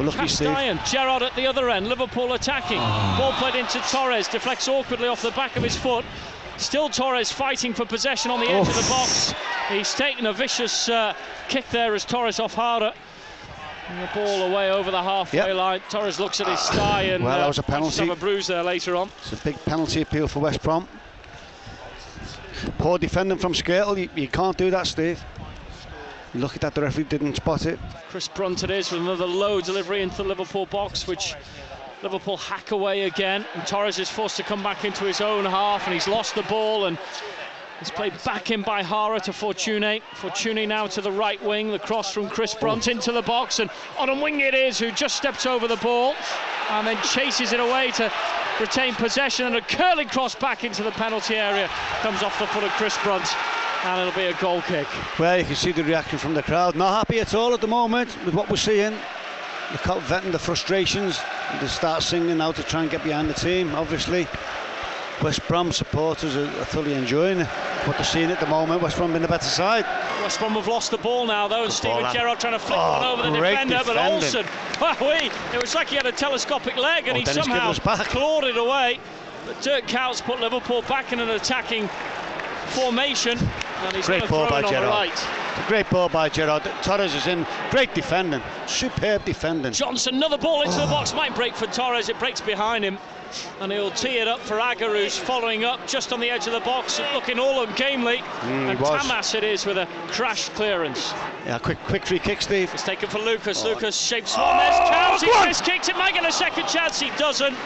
We're 0.00 0.06
lucky, 0.06 0.28
Steve. 0.28 0.48
Castellan, 0.48 0.80
Gerrard 0.86 1.22
at 1.22 1.36
the 1.36 1.46
other 1.46 1.68
end, 1.68 1.86
Liverpool 1.86 2.32
attacking. 2.32 2.78
Ah. 2.80 3.16
Ball 3.18 3.32
played 3.34 3.54
into 3.54 3.78
Torres, 3.90 4.28
deflects 4.28 4.66
awkwardly 4.66 5.08
off 5.08 5.20
the 5.20 5.30
back 5.32 5.56
of 5.56 5.62
his 5.62 5.76
foot. 5.76 6.06
Still 6.56 6.88
Torres 6.88 7.30
fighting 7.30 7.74
for 7.74 7.84
possession 7.84 8.30
on 8.30 8.40
the 8.40 8.46
edge 8.46 8.66
of 8.66 8.74
the 8.74 8.88
box. 8.88 9.34
He's 9.68 9.92
taken 9.94 10.24
a 10.24 10.32
vicious 10.32 10.88
uh, 10.88 11.12
kick 11.50 11.68
there 11.68 11.94
as 11.94 12.06
Torres 12.06 12.40
off 12.40 12.54
harder. 12.54 12.94
And 13.90 14.02
the 14.02 14.10
ball 14.14 14.50
away 14.50 14.70
over 14.70 14.90
the 14.90 15.02
halfway 15.02 15.38
Yep. 15.40 15.54
line. 15.56 15.80
Torres 15.90 16.18
looks 16.18 16.40
at 16.40 16.46
his 16.48 16.60
thigh 16.70 17.02
and 17.02 17.22
Well, 17.22 17.36
that 17.36 17.44
uh, 17.44 17.48
was 17.48 17.58
a 17.58 17.62
penalty. 17.62 18.00
have 18.06 18.16
a 18.16 18.18
bruise 18.18 18.46
there 18.46 18.62
later 18.62 18.96
on. 18.96 19.10
It's 19.20 19.34
a 19.34 19.36
big 19.44 19.62
penalty 19.66 20.00
appeal 20.00 20.28
for 20.28 20.38
West 20.38 20.62
Brom. 20.62 20.88
Poor 22.78 22.96
defending 22.98 23.36
from 23.36 23.52
Skrtel. 23.52 23.98
You, 23.98 24.08
you 24.14 24.28
can't 24.28 24.56
do 24.56 24.70
that, 24.70 24.86
Steve. 24.86 25.22
Lucky 26.34 26.58
that 26.60 26.74
the 26.74 26.82
referee 26.82 27.04
didn't 27.04 27.34
spot 27.36 27.66
it. 27.66 27.78
Chris 28.08 28.28
Brunt 28.28 28.62
it 28.62 28.70
is 28.70 28.92
with 28.92 29.00
another 29.00 29.26
low 29.26 29.60
delivery 29.60 30.02
into 30.02 30.18
the 30.18 30.24
Liverpool 30.24 30.66
box, 30.66 31.06
which 31.06 31.34
Liverpool 32.02 32.36
hack 32.36 32.70
away 32.70 33.02
again. 33.02 33.44
And 33.54 33.66
Torres 33.66 33.98
is 33.98 34.08
forced 34.08 34.36
to 34.36 34.44
come 34.44 34.62
back 34.62 34.84
into 34.84 35.04
his 35.04 35.20
own 35.20 35.44
half, 35.44 35.86
and 35.86 35.94
he's 35.94 36.06
lost 36.06 36.36
the 36.36 36.42
ball. 36.42 36.86
And 36.86 36.98
it's 37.80 37.90
played 37.90 38.12
back 38.24 38.50
in 38.52 38.62
by 38.62 38.82
Jara 38.82 39.18
to 39.20 39.32
Fortune. 39.32 40.00
Fortune 40.14 40.68
now 40.68 40.86
to 40.86 41.00
the 41.00 41.10
right 41.10 41.42
wing. 41.42 41.72
The 41.72 41.78
cross 41.80 42.12
from 42.12 42.28
Chris 42.28 42.54
Brunt 42.54 42.86
oh. 42.86 42.92
into 42.92 43.10
the 43.10 43.22
box, 43.22 43.58
and 43.58 43.68
on 43.98 44.08
a 44.08 44.14
wing 44.14 44.38
it 44.40 44.54
is, 44.54 44.78
who 44.78 44.92
just 44.92 45.16
steps 45.16 45.46
over 45.46 45.66
the 45.66 45.76
ball 45.76 46.14
and 46.70 46.86
then 46.86 46.96
chases 47.02 47.52
it 47.52 47.58
away 47.58 47.90
to 47.92 48.12
retain 48.60 48.94
possession. 48.94 49.46
And 49.46 49.56
a 49.56 49.62
curling 49.62 50.08
cross 50.08 50.36
back 50.36 50.62
into 50.62 50.84
the 50.84 50.92
penalty 50.92 51.34
area 51.34 51.68
comes 52.02 52.22
off 52.22 52.38
the 52.38 52.46
foot 52.46 52.62
of 52.62 52.70
Chris 52.72 52.96
Brunt, 53.02 53.26
and 53.84 54.00
it'll 54.00 54.18
be 54.18 54.26
a 54.26 54.34
goal 54.40 54.62
kick. 54.62 54.86
Well, 55.18 55.38
you 55.38 55.44
can 55.44 55.54
see 55.56 55.72
the 55.72 55.84
reaction 55.84 56.18
from 56.18 56.34
the 56.34 56.42
crowd. 56.42 56.74
Not 56.76 56.94
happy 56.96 57.20
at 57.20 57.34
all 57.34 57.54
at 57.54 57.60
the 57.60 57.66
moment 57.66 58.16
with 58.24 58.34
what 58.34 58.48
we're 58.50 58.56
seeing. 58.56 58.92
The 59.72 59.78
crowd 59.78 60.02
venting 60.02 60.32
the 60.32 60.38
frustrations. 60.38 61.18
They 61.60 61.66
start 61.68 62.02
singing 62.02 62.36
now 62.38 62.52
to 62.52 62.62
try 62.62 62.82
and 62.82 62.90
get 62.90 63.02
behind 63.04 63.28
the 63.30 63.34
team, 63.34 63.74
obviously. 63.74 64.26
West 65.22 65.46
Brom 65.48 65.70
supporters 65.70 66.34
are, 66.34 66.46
are 66.46 66.64
thoroughly 66.64 66.94
enjoying 66.94 67.40
what 67.40 67.96
they're 67.96 68.04
seeing 68.04 68.30
at 68.30 68.40
the 68.40 68.46
moment. 68.46 68.80
West 68.82 68.96
Brom 68.96 69.10
being 69.10 69.20
the 69.22 69.28
better 69.28 69.44
side. 69.44 69.84
West 70.22 70.38
Brom 70.38 70.52
have 70.54 70.66
lost 70.66 70.90
the 70.90 70.98
ball 70.98 71.26
now, 71.26 71.46
though, 71.46 71.64
and 71.64 71.68
Good 71.68 71.76
Steven. 71.76 72.12
Gerrard 72.12 72.40
trying 72.40 72.54
to 72.54 72.58
flick 72.58 72.78
Oh, 72.78 73.16
one 73.16 73.20
over 73.20 73.30
the 73.30 73.38
great 73.38 73.50
defender, 73.68 73.80
but 73.84 73.94
defending. 73.94 74.44
Olsson, 74.44 74.44
wowee, 74.80 75.54
it 75.54 75.60
was 75.60 75.74
like 75.74 75.88
he 75.88 75.96
had 75.96 76.06
a 76.06 76.12
telescopic 76.12 76.76
leg, 76.76 77.06
and 77.06 77.16
Oh, 77.16 77.18
he 77.20 77.24
Dennis 77.24 77.44
somehow 77.44 77.70
Gibbons 77.72 77.78
back. 77.80 78.06
clawed 78.08 78.44
it 78.44 78.56
away. 78.56 78.98
But 79.46 79.60
Dirk 79.60 79.86
Kuyt's 79.86 80.20
put 80.22 80.40
Liverpool 80.40 80.82
back 80.82 81.12
in 81.12 81.20
an 81.20 81.28
attacking 81.30 81.88
formation, 82.68 83.32
and 83.38 83.40
he's 83.48 83.59
Great 84.02 84.28
ball 84.28 84.48
by 84.48 84.58
in 84.60 84.64
on 84.66 84.72
the 84.72 84.78
Gerrard. 84.78 84.90
right. 84.90 85.66
Great 85.66 85.88
ball 85.90 86.08
by 86.08 86.28
Gerrard. 86.28 86.62
Torres 86.82 87.14
is 87.14 87.26
in. 87.26 87.46
Great 87.70 87.94
defending. 87.94 88.42
Superb 88.66 89.24
defending. 89.24 89.72
Johnson, 89.72 90.14
another 90.14 90.38
ball 90.38 90.62
into 90.62 90.76
oh. 90.76 90.80
the 90.80 90.86
box. 90.86 91.14
Might 91.14 91.34
break 91.34 91.54
for 91.54 91.66
Torres. 91.66 92.08
It 92.08 92.18
breaks 92.18 92.40
behind 92.40 92.84
him. 92.84 92.98
And 93.60 93.70
he'll 93.70 93.92
tee 93.92 94.18
it 94.18 94.26
up 94.26 94.40
for 94.40 94.58
who's 94.58 95.16
following 95.16 95.64
up 95.64 95.86
just 95.86 96.12
on 96.12 96.18
the 96.18 96.28
edge 96.28 96.48
of 96.48 96.52
the 96.52 96.60
box, 96.60 97.00
looking 97.14 97.38
all 97.38 97.62
ungamely. 97.62 98.16
Mm, 98.16 98.70
and 98.70 98.78
Tamas 98.78 99.34
it 99.36 99.44
is 99.44 99.64
with 99.64 99.78
a 99.78 99.86
crash 100.08 100.48
clearance. 100.50 101.12
Yeah, 101.46 101.58
quick, 101.58 101.78
quick 101.84 102.04
free 102.04 102.18
kick, 102.18 102.42
Steve. 102.42 102.70
It's 102.74 102.82
taken 102.82 103.08
for 103.08 103.20
Lucas. 103.20 103.62
Oh. 103.64 103.68
Lucas 103.68 103.96
shapes 103.96 104.36
one. 104.36 104.56
There's 104.58 104.74
oh. 104.74 105.40
He 105.40 105.46
missed 105.46 105.64
kicks. 105.64 105.88
It 105.88 105.96
might 105.96 106.14
get 106.14 106.26
a 106.26 106.32
second 106.32 106.66
chance. 106.66 107.00
He 107.00 107.10
doesn't. 107.10 107.56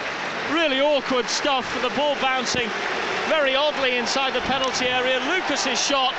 Really 0.53 0.83
awkward 0.83 1.27
stuff. 1.31 1.67
For 1.73 1.89
the 1.89 1.95
ball 1.95 2.15
bouncing 2.21 2.69
very 3.29 3.55
oddly 3.55 3.97
inside 3.97 4.35
the 4.35 4.41
penalty 4.41 4.87
area. 4.87 5.19
Lucas's 5.29 5.81
shot 5.81 6.15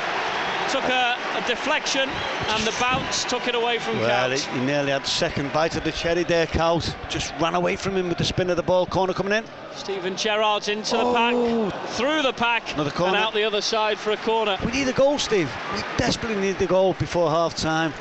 took 0.69 0.83
a, 0.85 1.17
a, 1.35 1.47
deflection 1.47 2.09
and 2.09 2.63
the 2.63 2.75
bounce 2.79 3.23
took 3.23 3.47
it 3.47 3.55
away 3.55 3.77
from 3.77 3.99
well, 3.99 4.29
Well, 4.29 4.37
he 4.37 4.59
nearly 4.65 4.91
had 4.91 5.05
second 5.05 5.53
bite 5.53 5.75
of 5.75 5.83
the 5.83 5.91
cherry 5.91 6.23
there, 6.23 6.47
Cows. 6.47 6.95
Just 7.07 7.33
ran 7.39 7.55
away 7.55 7.75
from 7.75 7.95
him 7.95 8.09
with 8.09 8.17
the 8.17 8.23
spin 8.23 8.49
of 8.49 8.57
the 8.57 8.63
ball, 8.63 8.85
corner 8.85 9.13
coming 9.13 9.33
in. 9.33 9.45
Steven 9.75 10.17
Gerrard's 10.17 10.67
into 10.67 10.97
oh. 10.97 11.11
the 11.11 11.17
pack, 11.17 11.33
oh. 11.35 11.69
through 11.93 12.23
the 12.23 12.33
pack, 12.33 12.73
Another 12.73 12.91
corner. 12.91 13.15
and 13.15 13.23
out 13.23 13.33
the 13.33 13.43
other 13.43 13.61
side 13.61 13.99
for 13.99 14.11
a 14.11 14.17
corner. 14.17 14.57
We 14.65 14.71
need 14.71 14.87
a 14.87 14.93
goal, 14.93 15.19
Steve. 15.19 15.51
We 15.75 15.81
desperately 15.97 16.39
need 16.39 16.57
the 16.57 16.67
goal 16.67 16.93
before 16.93 17.29
half 17.29 17.55
time. 17.55 17.93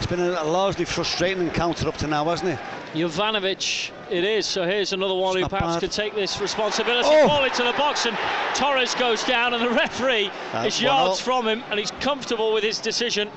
It's 0.00 0.06
been 0.06 0.20
a, 0.20 0.44
largely 0.44 0.86
frustrating 0.86 1.42
encounter 1.42 1.86
up 1.86 1.98
to 1.98 2.06
now, 2.06 2.24
hasn't 2.24 2.52
it? 2.52 2.58
Jovanovic 2.94 3.90
it 4.10 4.24
is, 4.24 4.46
so 4.46 4.64
here's 4.64 4.94
another 4.94 5.14
one 5.14 5.36
it's 5.36 5.44
who 5.44 5.48
perhaps 5.50 5.74
bad. 5.74 5.80
could 5.80 5.92
take 5.92 6.14
this 6.14 6.40
responsibility. 6.40 7.06
Oh. 7.06 7.28
Ball 7.28 7.44
into 7.44 7.62
the 7.62 7.74
box 7.74 8.06
and 8.06 8.16
Torres 8.54 8.94
goes 8.94 9.22
down 9.24 9.52
and 9.52 9.62
the 9.62 9.68
referee 9.68 10.30
That's 10.52 10.76
is 10.76 10.82
yards 10.82 11.20
from 11.20 11.46
him 11.46 11.62
and 11.68 11.78
he's 11.78 11.90
comfortable 12.00 12.54
with 12.54 12.64
his 12.64 12.78
decision. 12.78 13.30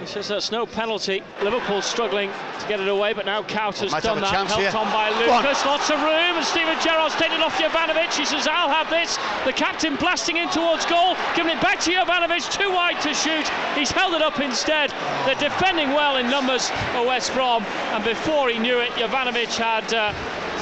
He 0.00 0.06
says 0.06 0.28
that's 0.28 0.52
no 0.52 0.64
penalty. 0.64 1.22
Liverpool 1.42 1.82
struggling 1.82 2.30
to 2.60 2.68
get 2.68 2.78
it 2.78 2.86
away, 2.86 3.12
but 3.12 3.26
now 3.26 3.42
Kuyt 3.42 3.78
has 3.78 3.90
done 4.02 4.20
that. 4.20 4.30
Helped 4.30 4.52
here. 4.52 4.70
on 4.74 4.92
by 4.92 5.10
Lucas. 5.10 5.62
On. 5.62 5.68
Lots 5.68 5.90
of 5.90 6.00
room, 6.00 6.36
and 6.38 6.44
Steven 6.44 6.78
Gerrard's 6.80 7.16
taken 7.16 7.40
it 7.40 7.42
off 7.42 7.58
Jovanovic. 7.58 8.14
He 8.14 8.24
says, 8.24 8.46
I'll 8.46 8.68
have 8.68 8.88
this. 8.90 9.16
The 9.44 9.52
captain 9.52 9.96
blasting 9.96 10.36
in 10.36 10.48
towards 10.50 10.86
goal, 10.86 11.16
giving 11.34 11.56
it 11.56 11.60
back 11.60 11.80
to 11.80 11.90
Jovanovic. 11.90 12.50
Too 12.52 12.70
wide 12.70 13.00
to 13.02 13.12
shoot. 13.12 13.48
He's 13.74 13.90
held 13.90 14.14
it 14.14 14.22
up 14.22 14.38
instead. 14.38 14.90
They're 15.26 15.34
defending 15.34 15.90
well 15.90 16.16
in 16.16 16.30
numbers 16.30 16.70
for 16.92 17.04
West 17.04 17.34
Brom, 17.34 17.64
and 17.64 18.04
before 18.04 18.50
he 18.50 18.58
knew 18.58 18.78
it, 18.78 18.90
Jovanovic 18.92 19.54
had. 19.56 19.92
Uh, 19.92 20.14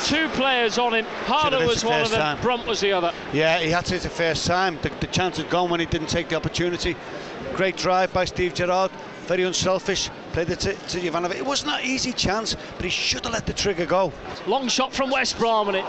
two 0.05 0.28
players 0.31 0.76
on 0.76 0.95
him. 0.95 1.07
Harder 1.25 1.66
was 1.66 1.83
one 1.83 2.02
of 2.02 2.11
them, 2.11 2.21
time. 2.21 2.40
Brunt 2.43 2.66
was 2.66 2.81
the 2.81 2.93
other. 2.93 3.12
Yeah, 3.33 3.59
he 3.61 3.71
had 3.71 3.87
to 3.87 3.95
hit 3.95 4.02
the 4.02 4.11
first 4.11 4.47
time. 4.47 4.78
The, 4.83 4.90
the 5.00 5.07
chance 5.07 5.38
had 5.38 5.49
gone 5.49 5.71
when 5.71 5.81
he 5.81 5.87
didn't 5.87 6.09
take 6.09 6.28
the 6.28 6.37
opportunity. 6.37 6.95
Great 7.55 7.78
drive 7.78 8.12
by 8.12 8.26
Steve 8.26 8.52
Gerrard 8.52 8.90
very 9.26 9.42
unselfish, 9.42 10.09
played 10.33 10.50
it 10.50 10.61
to, 10.61 10.73
to 10.73 11.00
Jovanovic. 11.00 11.37
It 11.37 11.47
wasn't 11.47 11.73
an 11.73 11.85
easy 11.85 12.12
chance, 12.12 12.56
but 12.76 12.85
he 12.85 12.90
should 12.90 13.25
have 13.25 13.33
let 13.33 13.47
the 13.47 13.52
trigger 13.52 13.87
go. 13.87 14.12
Long 14.47 14.68
shot 14.68 14.92
from 14.92 15.11
West 15.11 15.38
Brom 15.38 15.68
and 15.68 15.76
it 15.76 15.85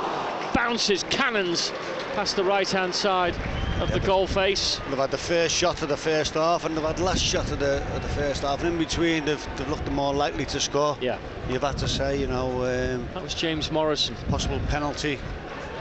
bounces, 0.53 1.03
cannons 1.10 1.72
past 2.15 2.36
the 2.36 2.44
right 2.44 2.70
hand 2.70 2.96
side 2.96 3.36
of 3.79 3.89
yeah, 3.89 4.00
the 4.00 4.06
goal 4.06 4.25
face. 4.25 4.82
They've 4.89 4.98
had 4.98 5.12
the 5.12 5.17
first 5.17 5.53
shot 5.53 5.84
of 5.84 5.89
the 5.89 5.98
first 5.98 6.34
half 6.34 6.65
and 6.65 6.75
they've 6.75 6.84
had 6.84 6.98
the 6.98 7.03
last 7.03 7.22
shot 7.22 7.51
of 7.51 7.60
the, 7.60 7.84
of 7.96 8.01
the 8.01 8.10
first 8.10 8.41
half. 8.41 8.63
And 8.63 8.74
in 8.74 8.77
between, 8.77 9.25
they've, 9.25 9.48
they've 9.56 9.70
looked 9.70 9.89
more 9.91 10.13
likely 10.13 10.46
to 10.46 10.60
score. 10.60 10.98
Yeah. 11.00 11.20
You've 11.48 11.62
had 11.62 11.77
to 11.77 11.88
say, 11.88 12.20
you 12.20 12.27
know. 12.27 12.63
Um, 12.63 13.08
that 13.13 13.22
was 13.22 13.36
James 13.36 13.72
Morrison. 13.72 14.15
Possible 14.29 14.60
penalty 14.67 15.20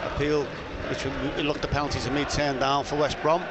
appeal, 0.04 0.44
which 0.90 1.06
we 1.36 1.42
looked 1.42 1.62
the 1.62 1.68
penalty 1.68 2.00
to 2.00 2.10
me 2.10 2.24
turned 2.26 2.60
down 2.60 2.84
for 2.84 2.96
West 2.96 3.20
Brom. 3.22 3.42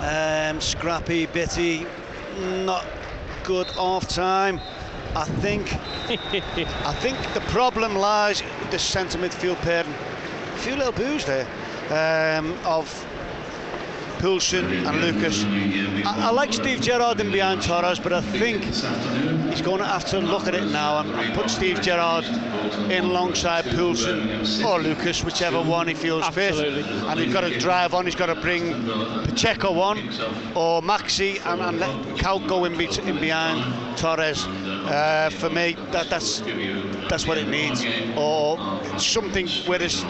Um, 0.00 0.60
scrappy, 0.60 1.26
bitty, 1.26 1.86
not 2.38 2.84
good 3.44 3.68
off 3.76 4.08
time. 4.08 4.60
I 5.14 5.24
think 5.40 5.72
I 6.08 6.92
think 7.00 7.16
the 7.34 7.40
problem 7.52 7.96
lies 7.96 8.42
with 8.60 8.70
the 8.70 8.78
centre 8.78 9.18
midfield 9.18 9.56
pairing. 9.62 9.92
A 9.92 10.58
few 10.58 10.76
little 10.76 10.92
boos 10.92 11.24
there 11.24 11.46
um, 11.90 12.58
of 12.64 13.05
Poulsen 14.18 14.86
and 14.86 15.00
Lucas. 15.00 15.44
I, 16.06 16.28
I, 16.28 16.30
like 16.30 16.52
Steve 16.52 16.80
Gerrard 16.80 17.20
in 17.20 17.30
behind 17.30 17.62
Torres, 17.62 17.98
but 17.98 18.12
I 18.12 18.20
think 18.20 18.64
he's 18.64 19.60
going 19.62 19.78
to 19.78 19.86
have 19.86 20.04
to 20.06 20.18
look 20.18 20.46
at 20.46 20.54
it 20.54 20.66
now 20.70 21.00
and, 21.00 21.10
and 21.10 21.34
put 21.34 21.50
Steve 21.50 21.80
Gerrard 21.80 22.24
in 22.90 23.04
alongside 23.04 23.64
Poulsen 23.64 24.64
or 24.64 24.80
Lucas, 24.80 25.22
whichever 25.24 25.62
one 25.62 25.88
he 25.88 25.94
feels 25.94 26.24
Absolutely. 26.24 26.82
fit. 26.82 26.92
And 26.92 27.20
he's 27.20 27.32
got 27.32 27.42
to 27.42 27.58
drive 27.58 27.94
on, 27.94 28.04
he's 28.04 28.14
got 28.14 28.26
to 28.26 28.34
bring 28.34 28.72
Pacheco 29.24 29.80
on 29.80 29.98
or 30.54 30.80
Maxi 30.82 31.44
and, 31.46 31.60
and 31.60 31.78
let 31.78 31.90
Kuyt 32.16 32.48
go 32.48 32.64
in, 32.64 32.76
be 32.76 32.86
in 32.86 33.18
behind 33.18 33.96
Torres. 33.96 34.46
Uh, 34.46 35.30
for 35.32 35.50
me, 35.50 35.76
that, 35.90 36.08
that's 36.08 36.40
that's 37.08 37.26
what 37.26 37.38
it 37.38 37.48
needs, 37.48 37.84
or 38.16 38.58
something 38.98 39.48
where 39.66 39.82
it's 39.82 40.04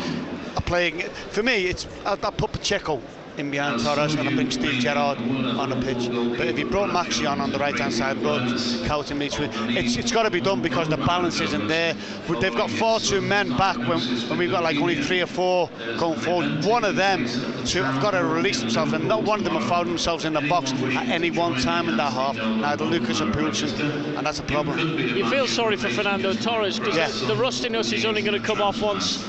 playing. 0.66 1.00
For 1.30 1.42
me, 1.42 1.66
it's 1.66 1.86
I'll, 2.04 2.18
I'll 2.22 2.32
put 2.32 2.52
Pacheco 2.52 3.00
in 3.38 3.50
behind 3.50 3.82
Torres 3.82 4.14
and 4.14 4.28
I 4.28 4.34
bring 4.34 4.50
Steve 4.50 4.80
Gerrard 4.80 5.18
on 5.18 5.70
the 5.70 5.76
pitch. 5.76 6.08
But 6.38 6.46
if 6.46 6.58
you 6.58 6.66
brought 6.66 6.90
Maxi 6.90 7.30
on 7.30 7.40
on 7.40 7.50
the 7.50 7.58
right 7.58 7.78
hand 7.78 7.92
side, 7.92 8.20
brought 8.22 8.42
Kuyt 8.42 9.10
in 9.10 9.18
between, 9.18 9.50
it's, 9.76 9.96
it's 9.96 10.12
got 10.12 10.22
to 10.22 10.30
be 10.30 10.40
done 10.40 10.62
because 10.62 10.88
the 10.88 10.96
balance 10.96 11.40
isn't 11.40 11.68
there. 11.68 11.94
But 12.26 12.40
they've 12.40 12.54
got 12.54 12.70
four 12.70 13.00
two 13.00 13.20
men 13.20 13.56
back 13.56 13.76
when, 13.76 14.00
when 14.00 14.38
we've 14.38 14.50
got 14.50 14.62
like 14.62 14.76
only 14.76 15.02
three 15.02 15.22
or 15.22 15.26
four 15.26 15.70
going 15.98 16.18
forward. 16.20 16.64
One 16.64 16.84
of 16.84 16.96
them 16.96 17.26
two 17.64 17.82
have 17.82 18.00
got 18.00 18.12
to 18.12 18.24
release 18.24 18.60
themselves, 18.60 18.92
and 18.92 19.06
not 19.06 19.22
one 19.24 19.40
of 19.40 19.44
them 19.44 19.54
have 19.54 19.68
found 19.68 19.88
themselves 19.88 20.24
in 20.24 20.32
the 20.32 20.42
box 20.42 20.72
at 20.72 21.08
any 21.08 21.30
one 21.30 21.60
time 21.60 21.88
in 21.88 21.96
that 21.96 22.12
half. 22.12 22.36
Neither 22.36 22.84
Lucas 22.84 23.20
or 23.20 23.30
Poulsen, 23.30 23.68
and 24.16 24.26
that's 24.26 24.38
a 24.38 24.44
problem. 24.44 24.98
You 24.98 25.28
feel 25.28 25.46
sorry 25.46 25.76
for 25.76 25.88
Fernando 25.88 26.32
Torres 26.32 26.78
because 26.78 26.96
yeah. 26.96 27.28
the 27.28 27.36
rustiness 27.36 27.92
is 27.92 28.04
only 28.04 28.22
going 28.22 28.40
to 28.40 28.46
come 28.46 28.62
off 28.62 28.80
once 28.80 29.24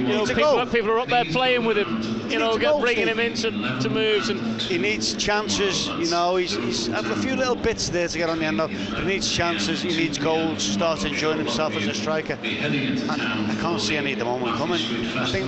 you 0.00 0.08
know, 0.08 0.26
people, 0.26 0.66
people, 0.66 0.90
are 0.90 0.98
up 0.98 1.08
there 1.08 1.24
playing 1.26 1.64
with 1.64 1.78
him, 1.78 2.30
you 2.30 2.38
know, 2.38 2.58
get, 2.58 2.80
bringing 2.80 3.06
him 3.06 3.18
into 3.18 3.50
to 3.50 3.88
moves. 3.88 4.28
and 4.28 4.60
He 4.60 4.78
needs 4.78 5.14
chances, 5.14 5.86
you 5.88 6.10
know, 6.10 6.36
he's, 6.36 6.56
he's 6.56 6.86
had 6.86 7.04
a 7.06 7.16
few 7.16 7.36
little 7.36 7.54
bits 7.56 7.88
there 7.88 8.08
to 8.08 8.18
get 8.18 8.28
on 8.28 8.38
the 8.38 8.44
end 8.44 8.60
of. 8.60 8.70
He 8.70 9.04
needs 9.04 9.30
chances, 9.30 9.82
he 9.82 9.96
needs 9.96 10.18
goals, 10.18 10.62
start 10.62 11.04
enjoying 11.04 11.38
himself 11.38 11.74
as 11.76 11.86
a 11.86 11.94
striker. 11.94 12.38
And 12.42 13.10
I 13.10 13.54
can't 13.60 13.80
see 13.80 13.96
any 13.96 14.12
at 14.12 14.18
the 14.18 14.24
moment 14.24 14.56
coming. 14.56 14.80
I 15.16 15.26
think 15.26 15.46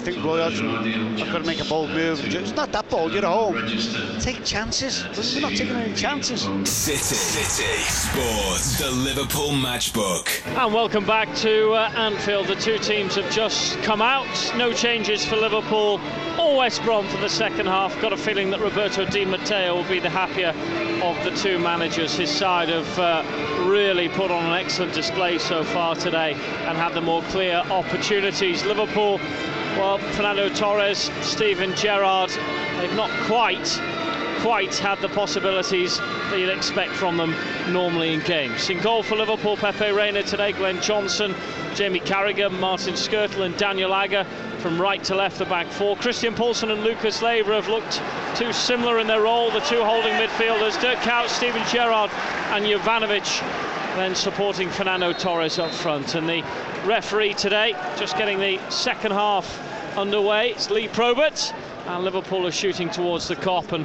I 0.00 0.02
think 0.02 0.24
Roy 0.24 0.40
Hodgson 0.40 0.66
have 1.18 1.30
got 1.30 1.38
to 1.40 1.44
make 1.44 1.60
a 1.60 1.64
bold 1.64 1.90
move. 1.90 2.24
It's 2.24 2.56
not 2.56 2.72
that 2.72 2.88
bold, 2.88 3.12
you're 3.12 3.18
at 3.18 3.24
home. 3.24 3.68
Take 4.18 4.42
chances. 4.46 5.04
We're 5.34 5.42
not 5.42 5.50
taking 5.50 5.76
any 5.76 5.94
chances. 5.94 6.40
City. 6.64 6.96
City. 6.96 7.82
Sports. 7.82 8.78
The 8.78 8.90
Liverpool 8.92 9.50
Matchbook. 9.50 10.46
And 10.56 10.72
welcome 10.72 11.04
back 11.04 11.34
to 11.36 11.72
uh, 11.72 11.92
Anfield. 11.94 12.46
The 12.46 12.54
two 12.54 12.78
teams 12.78 13.16
have 13.16 13.30
just 13.30 13.76
come 13.82 14.00
out. 14.00 14.26
No 14.56 14.72
changes 14.72 15.22
for 15.22 15.36
Liverpool 15.36 16.00
or 16.40 16.56
West 16.56 16.82
Brom 16.82 17.06
for 17.06 17.18
the 17.18 17.28
second 17.28 17.66
half. 17.66 18.00
Got 18.00 18.14
a 18.14 18.16
feeling 18.16 18.48
that 18.52 18.60
Roberto 18.60 19.04
Di 19.04 19.26
Matteo 19.26 19.76
will 19.76 19.84
be 19.84 20.00
the 20.00 20.08
happier 20.08 20.54
of 21.04 21.22
the 21.24 21.30
two 21.36 21.58
managers. 21.58 22.14
His 22.14 22.30
side 22.30 22.70
have 22.70 22.98
uh, 22.98 23.22
really 23.68 24.08
put 24.08 24.30
on 24.30 24.46
an 24.46 24.52
excellent 24.54 24.94
display 24.94 25.36
so 25.36 25.62
far 25.62 25.94
today 25.94 26.32
and 26.32 26.78
had 26.78 26.94
the 26.94 27.02
more 27.02 27.20
clear 27.24 27.56
opportunities. 27.68 28.64
Liverpool 28.64 29.20
well, 29.76 29.98
Fernando 29.98 30.48
Torres, 30.48 31.10
Steven 31.20 31.74
Gerrard, 31.74 32.30
they've 32.78 32.94
not 32.94 33.10
quite 33.26 33.80
quite 34.40 34.74
had 34.78 34.98
the 35.02 35.08
possibilities 35.10 35.98
that 35.98 36.38
you'd 36.38 36.48
expect 36.48 36.92
from 36.92 37.18
them 37.18 37.34
normally 37.68 38.14
in 38.14 38.20
games. 38.20 38.70
In 38.70 38.80
goal 38.80 39.02
for 39.02 39.14
Liverpool, 39.14 39.54
Pepe 39.54 39.90
Reina 39.90 40.22
today, 40.22 40.52
Glenn 40.52 40.80
Johnson, 40.80 41.34
Jamie 41.74 42.00
Carragher, 42.00 42.50
Martin 42.50 42.94
Skrtel 42.94 43.42
and 43.42 43.54
Daniel 43.58 43.94
Agger 43.94 44.24
from 44.60 44.80
right 44.80 45.04
to 45.04 45.14
left, 45.14 45.38
the 45.38 45.44
back 45.44 45.66
four. 45.66 45.94
Christian 45.96 46.34
Poulsen 46.34 46.70
and 46.70 46.82
Lucas 46.82 47.20
Leiva 47.20 47.52
have 47.52 47.68
looked 47.68 48.00
too 48.34 48.50
similar 48.52 48.98
in 48.98 49.06
their 49.06 49.20
role, 49.20 49.50
the 49.50 49.60
two 49.60 49.84
holding 49.84 50.14
midfielders, 50.14 50.80
Dirk 50.80 50.98
Kuyt, 51.00 51.28
Steven 51.28 51.62
Gerrard 51.68 52.10
and 52.52 52.64
Jovanovic 52.64 53.69
then 53.96 54.14
supporting 54.14 54.70
Fernando 54.70 55.12
Torres 55.12 55.58
up 55.58 55.70
front. 55.70 56.14
And 56.14 56.28
the 56.28 56.44
referee 56.84 57.34
today, 57.34 57.72
just 57.96 58.16
getting 58.16 58.38
the 58.38 58.58
second 58.70 59.12
half 59.12 59.60
underway, 59.96 60.50
it's 60.50 60.70
Lee 60.70 60.88
Probert. 60.88 61.52
And 61.86 62.04
Liverpool 62.04 62.46
are 62.46 62.52
shooting 62.52 62.90
towards 62.90 63.26
the 63.26 63.36
Kop, 63.36 63.72
and 63.72 63.84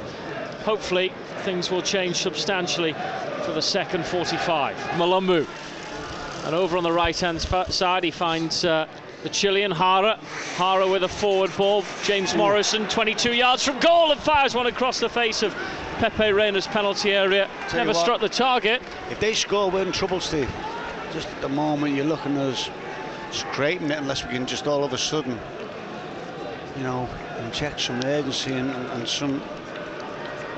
hopefully 0.64 1.12
things 1.42 1.70
will 1.70 1.82
change 1.82 2.16
substantially 2.16 2.92
for 3.44 3.52
the 3.52 3.62
second 3.62 4.04
45. 4.04 4.76
Mulumbu. 4.96 5.46
And 6.44 6.54
over 6.54 6.76
on 6.76 6.84
the 6.84 6.92
right 6.92 7.18
hand 7.18 7.40
side, 7.40 8.04
he 8.04 8.10
finds 8.10 8.64
uh, 8.64 8.86
the 9.22 9.28
Chilean 9.28 9.72
Jara. 9.72 10.18
Jara 10.56 10.86
with 10.86 11.04
a 11.04 11.08
forward 11.08 11.50
ball. 11.56 11.84
James 12.04 12.34
Morrison, 12.34 12.86
22 12.88 13.32
yards 13.32 13.64
from 13.64 13.78
goal, 13.80 14.12
and 14.12 14.20
fires 14.20 14.54
one 14.54 14.66
across 14.66 15.00
the 15.00 15.08
face 15.08 15.42
of 15.42 15.54
Pepe 15.98 16.32
Reina's 16.32 16.66
penalty 16.66 17.12
area. 17.12 17.48
Tell 17.68 17.84
Never 17.84 17.94
struck 17.94 18.20
the 18.20 18.28
target. 18.28 18.82
If 19.10 19.20
they 19.20 19.34
score, 19.34 19.70
we're 19.70 19.82
in 19.82 19.92
trouble, 19.92 20.20
Steve. 20.20 20.50
Just 21.12 21.28
at 21.28 21.40
the 21.40 21.48
moment, 21.48 21.94
you're 21.94 22.04
looking 22.04 22.36
at 22.36 22.42
us 22.42 22.70
scraping 23.30 23.90
it 23.90 23.98
unless 23.98 24.24
we 24.24 24.30
can 24.30 24.46
just 24.46 24.66
all 24.66 24.84
of 24.84 24.92
a 24.92 24.98
sudden, 24.98 25.38
you 26.76 26.82
know, 26.82 27.08
inject 27.44 27.80
some 27.80 28.00
urgency 28.04 28.52
and, 28.52 28.70
and 28.70 29.08
some 29.08 29.42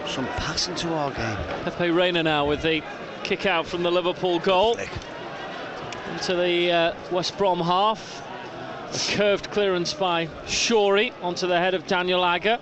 some 0.06 0.26
passing 0.36 0.74
to 0.74 0.92
our 0.94 1.10
game. 1.10 1.36
Pepe 1.64 1.90
Reina 1.90 2.22
now 2.22 2.46
with 2.46 2.62
the 2.62 2.82
kick 3.24 3.46
out 3.46 3.66
from 3.66 3.82
the 3.82 3.90
Liverpool 3.90 4.38
goal 4.38 4.78
into 6.12 6.34
the 6.34 6.72
uh, 6.72 6.94
West 7.10 7.36
Brom 7.36 7.60
half. 7.60 8.22
A 8.92 9.16
curved 9.16 9.50
clearance 9.50 9.92
by 9.92 10.28
Shorey 10.46 11.12
onto 11.20 11.46
the 11.46 11.58
head 11.58 11.74
of 11.74 11.86
Daniel 11.86 12.24
Agger. 12.24 12.58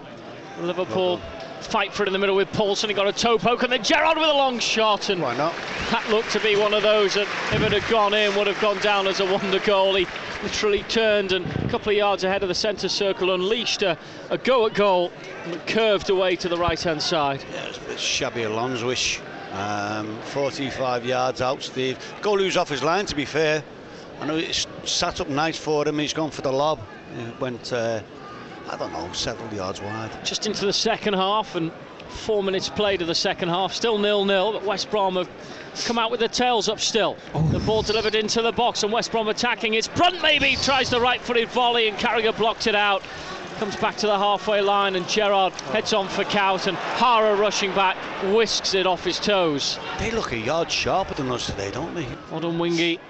Liverpool 0.61 1.21
fight 1.61 1.92
for 1.92 2.02
it 2.02 2.06
in 2.09 2.12
the 2.12 2.18
middle 2.18 2.37
with 2.37 2.50
Poulsen. 2.52 2.88
He 2.88 2.95
got 2.95 3.06
a 3.06 3.12
toe 3.12 3.38
poke, 3.38 3.62
and 3.62 3.73
then 3.73 3.83
Gerrard 3.83 4.16
with 4.16 4.28
a 4.28 4.33
long 4.33 4.59
shot. 4.59 5.09
And 5.09 5.23
Why 5.23 5.37
not? 5.37 5.54
that 5.90 6.09
looked 6.11 6.30
to 6.33 6.40
be 6.40 6.56
one 6.56 6.75
of 6.75 6.83
those 6.83 7.14
that, 7.14 7.28
if 7.52 7.62
it 7.62 7.73
had 7.73 7.88
gone 7.90 8.14
in, 8.14 8.35
would 8.37 8.47
have 8.47 8.61
gone 8.61 8.78
down 8.78 9.06
as 9.06 9.21
a 9.21 9.25
wonder 9.25 9.61
goal. 9.61 9.95
He 9.95 10.06
literally 10.42 10.83
turned 10.85 11.33
and 11.33 11.47
a 11.47 11.68
couple 11.68 11.90
of 11.90 11.97
yards 11.97 12.25
ahead 12.25 12.42
of 12.42 12.49
the 12.49 12.54
centre 12.54 12.88
circle, 12.88 13.33
unleashed 13.33 13.83
a, 13.83 13.99
a 14.30 14.38
go 14.38 14.66
at 14.66 14.75
goal, 14.75 15.12
and 15.45 15.64
curved 15.66 16.11
away 16.11 16.37
to 16.37 16.49
the 16.49 16.56
right 16.56 16.80
hand 16.80 17.02
side. 17.02 17.45
Yeah, 17.52 17.66
it's 17.66 17.78
a 17.78 17.80
bit 17.83 17.99
Xabi 17.99 18.47
Alonso-ish. 18.47 19.21
Um, 19.52 20.18
45 20.23 21.06
yards 21.06 21.40
out, 21.40 21.62
Steve. 21.62 21.99
Goal 22.21 22.37
Goalie's 22.37 22.56
off 22.56 22.68
his 22.68 22.83
line, 22.83 23.06
to 23.06 23.14
be 23.14 23.25
fair. 23.25 23.62
I 24.21 24.27
know 24.27 24.37
it's 24.37 24.67
sat 24.85 25.21
up 25.21 25.29
nice 25.29 25.59
for 25.59 25.87
him. 25.87 25.99
He's 25.99 26.13
gone 26.13 26.31
for 26.31 26.43
the 26.43 26.53
lob. 26.53 26.81
It 27.19 27.41
went, 27.41 27.73
uh, 27.73 28.01
I 28.71 28.77
don't 28.77 28.93
know, 28.93 29.13
several 29.13 29.53
yards 29.53 29.81
wide. 29.81 30.11
just 30.25 30.47
into 30.47 30.67
the 30.67 30.73
second 30.73 31.15
half 31.15 31.55
and 31.55 31.71
four 32.09 32.43
minutes 32.43 32.69
played 32.69 33.03
of 33.03 33.09
the 33.09 33.15
second 33.15 33.49
half 33.49 33.73
still 33.75 33.99
nil-nil 33.99 34.53
but 34.53 34.65
West 34.65 34.91
Brom 34.91 35.17
have 35.17 35.29
come 35.85 35.99
out 35.99 36.11
with 36.11 36.21
their 36.21 36.29
tails 36.29 36.69
up 36.69 36.81
still 36.81 37.17
the 37.51 37.59
ball 37.61 37.83
delivered 37.83 38.15
into 38.15 38.41
the 38.43 38.53
box 38.53 38.85
and 38.85 38.93
West 38.93 39.11
Brom 39.11 39.29
attacking 39.29 39.75
it's 39.75 39.89
Brunt 39.89 40.23
maybe 40.23 40.57
tries 40.63 40.89
the 40.89 41.01
right-footed 41.01 41.49
volley 41.49 41.89
and 41.89 41.99
Carragher 41.99 42.35
blocked 42.37 42.69
it 42.69 42.77
out 42.77 43.03
comes 43.59 43.75
back 43.77 43.97
to 43.97 44.07
the 44.07 44.17
halfway 44.17 44.61
line 44.61 44.95
and 44.95 45.07
Gerrard 45.09 45.53
heads 45.73 45.93
on 45.93 46.07
for 46.09 46.23
Kuyt 46.25 46.69
and 46.69 46.79
Jara 46.99 47.35
rushing 47.35 47.75
back 47.75 47.97
whisks 48.33 48.73
it 48.73 48.87
off 48.87 49.05
his 49.05 49.19
toes 49.19 49.79
They 49.99 50.13
look 50.13 50.33
a 50.33 50.39
yard 50.39 50.71
sharper 50.71 51.15
than 51.15 51.31
us 51.33 51.47
today, 51.47 51.71
don't 51.73 51.95
they? 51.95 52.05
Odemwingie 52.31 53.01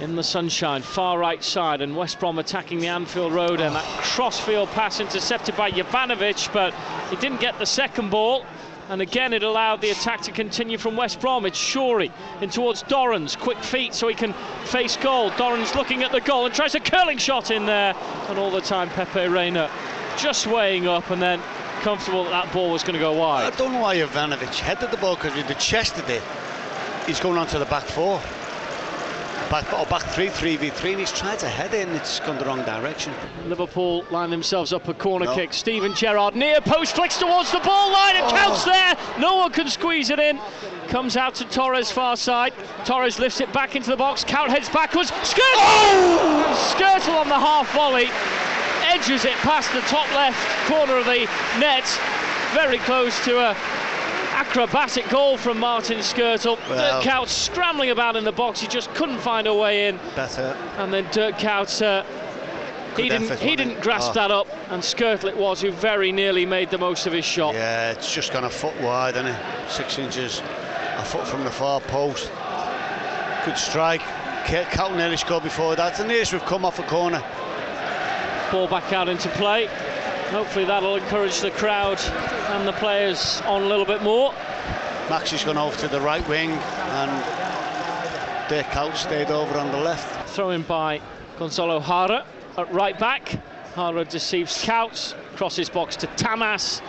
in 0.00 0.16
the 0.16 0.22
sunshine, 0.22 0.82
far 0.82 1.18
right 1.18 1.42
side, 1.42 1.80
and 1.80 1.96
West 1.96 2.18
Brom 2.18 2.38
attacking 2.38 2.80
the 2.80 2.88
Anfield 2.88 3.32
Road, 3.32 3.60
and 3.60 3.74
that 3.74 3.84
crossfield 4.02 4.68
pass 4.70 5.00
intercepted 5.00 5.56
by 5.56 5.70
Jovanovic, 5.70 6.52
but 6.52 6.74
he 7.10 7.16
didn't 7.16 7.40
get 7.40 7.58
the 7.58 7.66
second 7.66 8.10
ball. 8.10 8.44
And 8.90 9.00
again, 9.00 9.32
it 9.32 9.42
allowed 9.42 9.80
the 9.80 9.90
attack 9.90 10.20
to 10.22 10.30
continue 10.30 10.76
from 10.76 10.94
West 10.94 11.18
Brom. 11.18 11.46
It's 11.46 11.58
Shorey 11.58 12.10
in 12.42 12.50
towards 12.50 12.82
Dorrans. 12.82 13.34
quick 13.34 13.56
feet 13.58 13.94
so 13.94 14.08
he 14.08 14.14
can 14.14 14.34
face 14.66 14.96
goal. 14.98 15.30
Dorrans 15.30 15.74
looking 15.74 16.02
at 16.02 16.12
the 16.12 16.20
goal 16.20 16.44
and 16.44 16.54
tries 16.54 16.74
a 16.74 16.80
curling 16.80 17.16
shot 17.16 17.50
in 17.50 17.64
there. 17.64 17.94
And 18.28 18.38
all 18.38 18.50
the 18.50 18.60
time, 18.60 18.90
Pepe 18.90 19.26
Reina 19.26 19.70
just 20.18 20.46
weighing 20.46 20.86
up 20.86 21.08
and 21.08 21.22
then 21.22 21.40
comfortable 21.80 22.24
that 22.24 22.30
that 22.30 22.52
ball 22.52 22.70
was 22.70 22.82
going 22.82 22.92
to 22.92 23.00
go 23.00 23.12
wide. 23.12 23.50
I 23.50 23.56
don't 23.56 23.72
know 23.72 23.80
why 23.80 23.96
Jovanovic 23.96 24.54
headed 24.58 24.90
the 24.90 24.98
ball 24.98 25.14
because 25.14 25.34
with 25.34 25.48
the 25.48 25.54
chest 25.54 25.96
of 25.98 26.10
it, 26.10 26.22
he's 27.06 27.20
going 27.20 27.38
on 27.38 27.46
to 27.48 27.58
the 27.58 27.64
back 27.64 27.84
four. 27.84 28.20
Back, 29.50 29.72
or 29.78 29.86
back 29.86 30.02
three, 30.02 30.28
3v3, 30.28 30.90
and 30.92 31.00
he's 31.00 31.12
tried 31.12 31.38
to 31.40 31.48
head 31.48 31.74
in. 31.74 31.88
it's 31.90 32.18
gone 32.20 32.38
the 32.38 32.44
wrong 32.44 32.64
direction. 32.64 33.12
Liverpool 33.46 34.04
line 34.10 34.30
themselves 34.30 34.72
up 34.72 34.88
a 34.88 34.94
corner 34.94 35.26
No. 35.26 35.34
kick. 35.34 35.52
Steven 35.52 35.94
Gerrard 35.94 36.34
near 36.34 36.60
post 36.60 36.94
flicks 36.96 37.18
towards 37.18 37.52
the 37.52 37.60
ball 37.60 37.92
line. 37.92 38.16
It 38.16 38.24
Oh. 38.24 38.30
counts 38.30 38.64
there. 38.64 38.96
No 39.18 39.36
one 39.36 39.52
can 39.52 39.68
squeeze 39.68 40.10
it 40.10 40.18
in. 40.18 40.40
Comes 40.88 41.16
out 41.16 41.34
to 41.36 41.44
Torres 41.44 41.90
far 41.90 42.16
side. 42.16 42.52
Torres 42.84 43.18
lifts 43.18 43.40
it 43.40 43.52
back 43.52 43.76
into 43.76 43.90
the 43.90 43.96
box. 43.96 44.24
Kuyt 44.24 44.48
heads 44.48 44.68
backwards. 44.68 45.10
Skrtel! 45.22 45.58
Oh! 45.58 46.74
Skrtel 46.74 47.16
on 47.20 47.28
the 47.28 47.38
half 47.38 47.72
volley. 47.74 48.10
Edges 48.86 49.24
it 49.24 49.34
past 49.42 49.72
the 49.72 49.80
top 49.82 50.12
left 50.14 50.38
corner 50.68 50.96
of 50.96 51.04
the 51.04 51.28
net. 51.58 51.84
Very 52.54 52.78
close 52.78 53.22
to 53.24 53.38
a 53.40 53.56
acrobatic 54.34 55.08
goal 55.08 55.36
from 55.36 55.58
Martin 55.58 55.98
Skrtel. 55.98 56.58
Well. 56.68 57.02
Dirk 57.02 57.28
scrambling 57.28 57.90
about 57.90 58.16
in 58.16 58.24
the 58.24 58.32
box. 58.32 58.60
He 58.60 58.66
just 58.66 58.92
couldn't 58.94 59.18
find 59.20 59.46
a 59.46 59.54
way 59.54 59.88
in. 59.88 59.98
Better. 60.16 60.56
And 60.78 60.92
then 60.92 61.06
Dirk 61.12 61.36
Kuyt, 61.36 61.82
uh, 61.82 62.04
he 62.96 63.08
didn't 63.08 63.30
effort, 63.30 63.38
he 63.38 63.56
didn't 63.56 63.80
grasp 63.80 64.10
Oh. 64.10 64.14
that 64.14 64.30
up, 64.30 64.46
and 64.70 64.82
Skrtel 64.82 65.24
it 65.24 65.36
was 65.36 65.60
who 65.60 65.70
very 65.70 66.12
nearly 66.12 66.44
made 66.46 66.70
the 66.70 66.78
most 66.78 67.06
of 67.06 67.12
his 67.12 67.24
shot. 67.24 67.54
Yeah, 67.54 67.92
it's 67.92 68.12
just 68.12 68.32
gone 68.32 68.44
a 68.44 68.50
foot 68.50 68.78
wide, 68.80 69.14
isn't 69.14 69.26
it? 69.28 69.40
Six 69.68 69.98
inches, 69.98 70.42
a 70.96 71.04
foot 71.04 71.26
from 71.26 71.44
the 71.44 71.50
far 71.50 71.80
post. 71.80 72.30
Good 73.44 73.58
strike. 73.58 74.02
Cal 74.46 74.90
nearly 74.90 75.16
scored 75.16 75.42
before 75.42 75.74
that. 75.76 75.88
It's 75.90 75.98
the 75.98 76.06
nearest 76.06 76.32
we've 76.32 76.44
come 76.44 76.64
off 76.64 76.78
a 76.78 76.82
corner. 76.82 77.22
Ball 78.50 78.68
back 78.68 78.92
out 78.92 79.08
into 79.08 79.28
play. 79.30 79.68
Hopefully 80.30 80.64
that'll 80.64 80.96
encourage 80.96 81.40
the 81.40 81.50
crowd 81.52 82.00
and 82.50 82.66
the 82.66 82.72
players 82.72 83.40
on 83.46 83.62
a 83.62 83.66
little 83.66 83.84
bit 83.84 84.02
more. 84.02 84.32
Max 85.08 85.30
has 85.30 85.44
gone 85.44 85.58
over 85.58 85.76
to 85.78 85.88
the 85.88 86.00
right 86.00 86.26
wing, 86.28 86.50
and 86.50 88.48
Dirk 88.48 88.66
Kuyt 88.66 88.96
stayed 88.96 89.30
over 89.30 89.58
on 89.58 89.70
the 89.70 89.78
left. 89.78 90.28
Throw 90.30 90.50
in 90.50 90.62
by 90.62 91.00
Gonzalo 91.38 91.80
Jara 91.80 92.24
at 92.56 92.72
right 92.72 92.98
back. 92.98 93.38
Jara 93.74 94.04
deceives 94.04 94.62
Couts, 94.64 95.14
crosses 95.36 95.68
box 95.68 95.96
to 95.96 96.06
Tamas. 96.08 96.80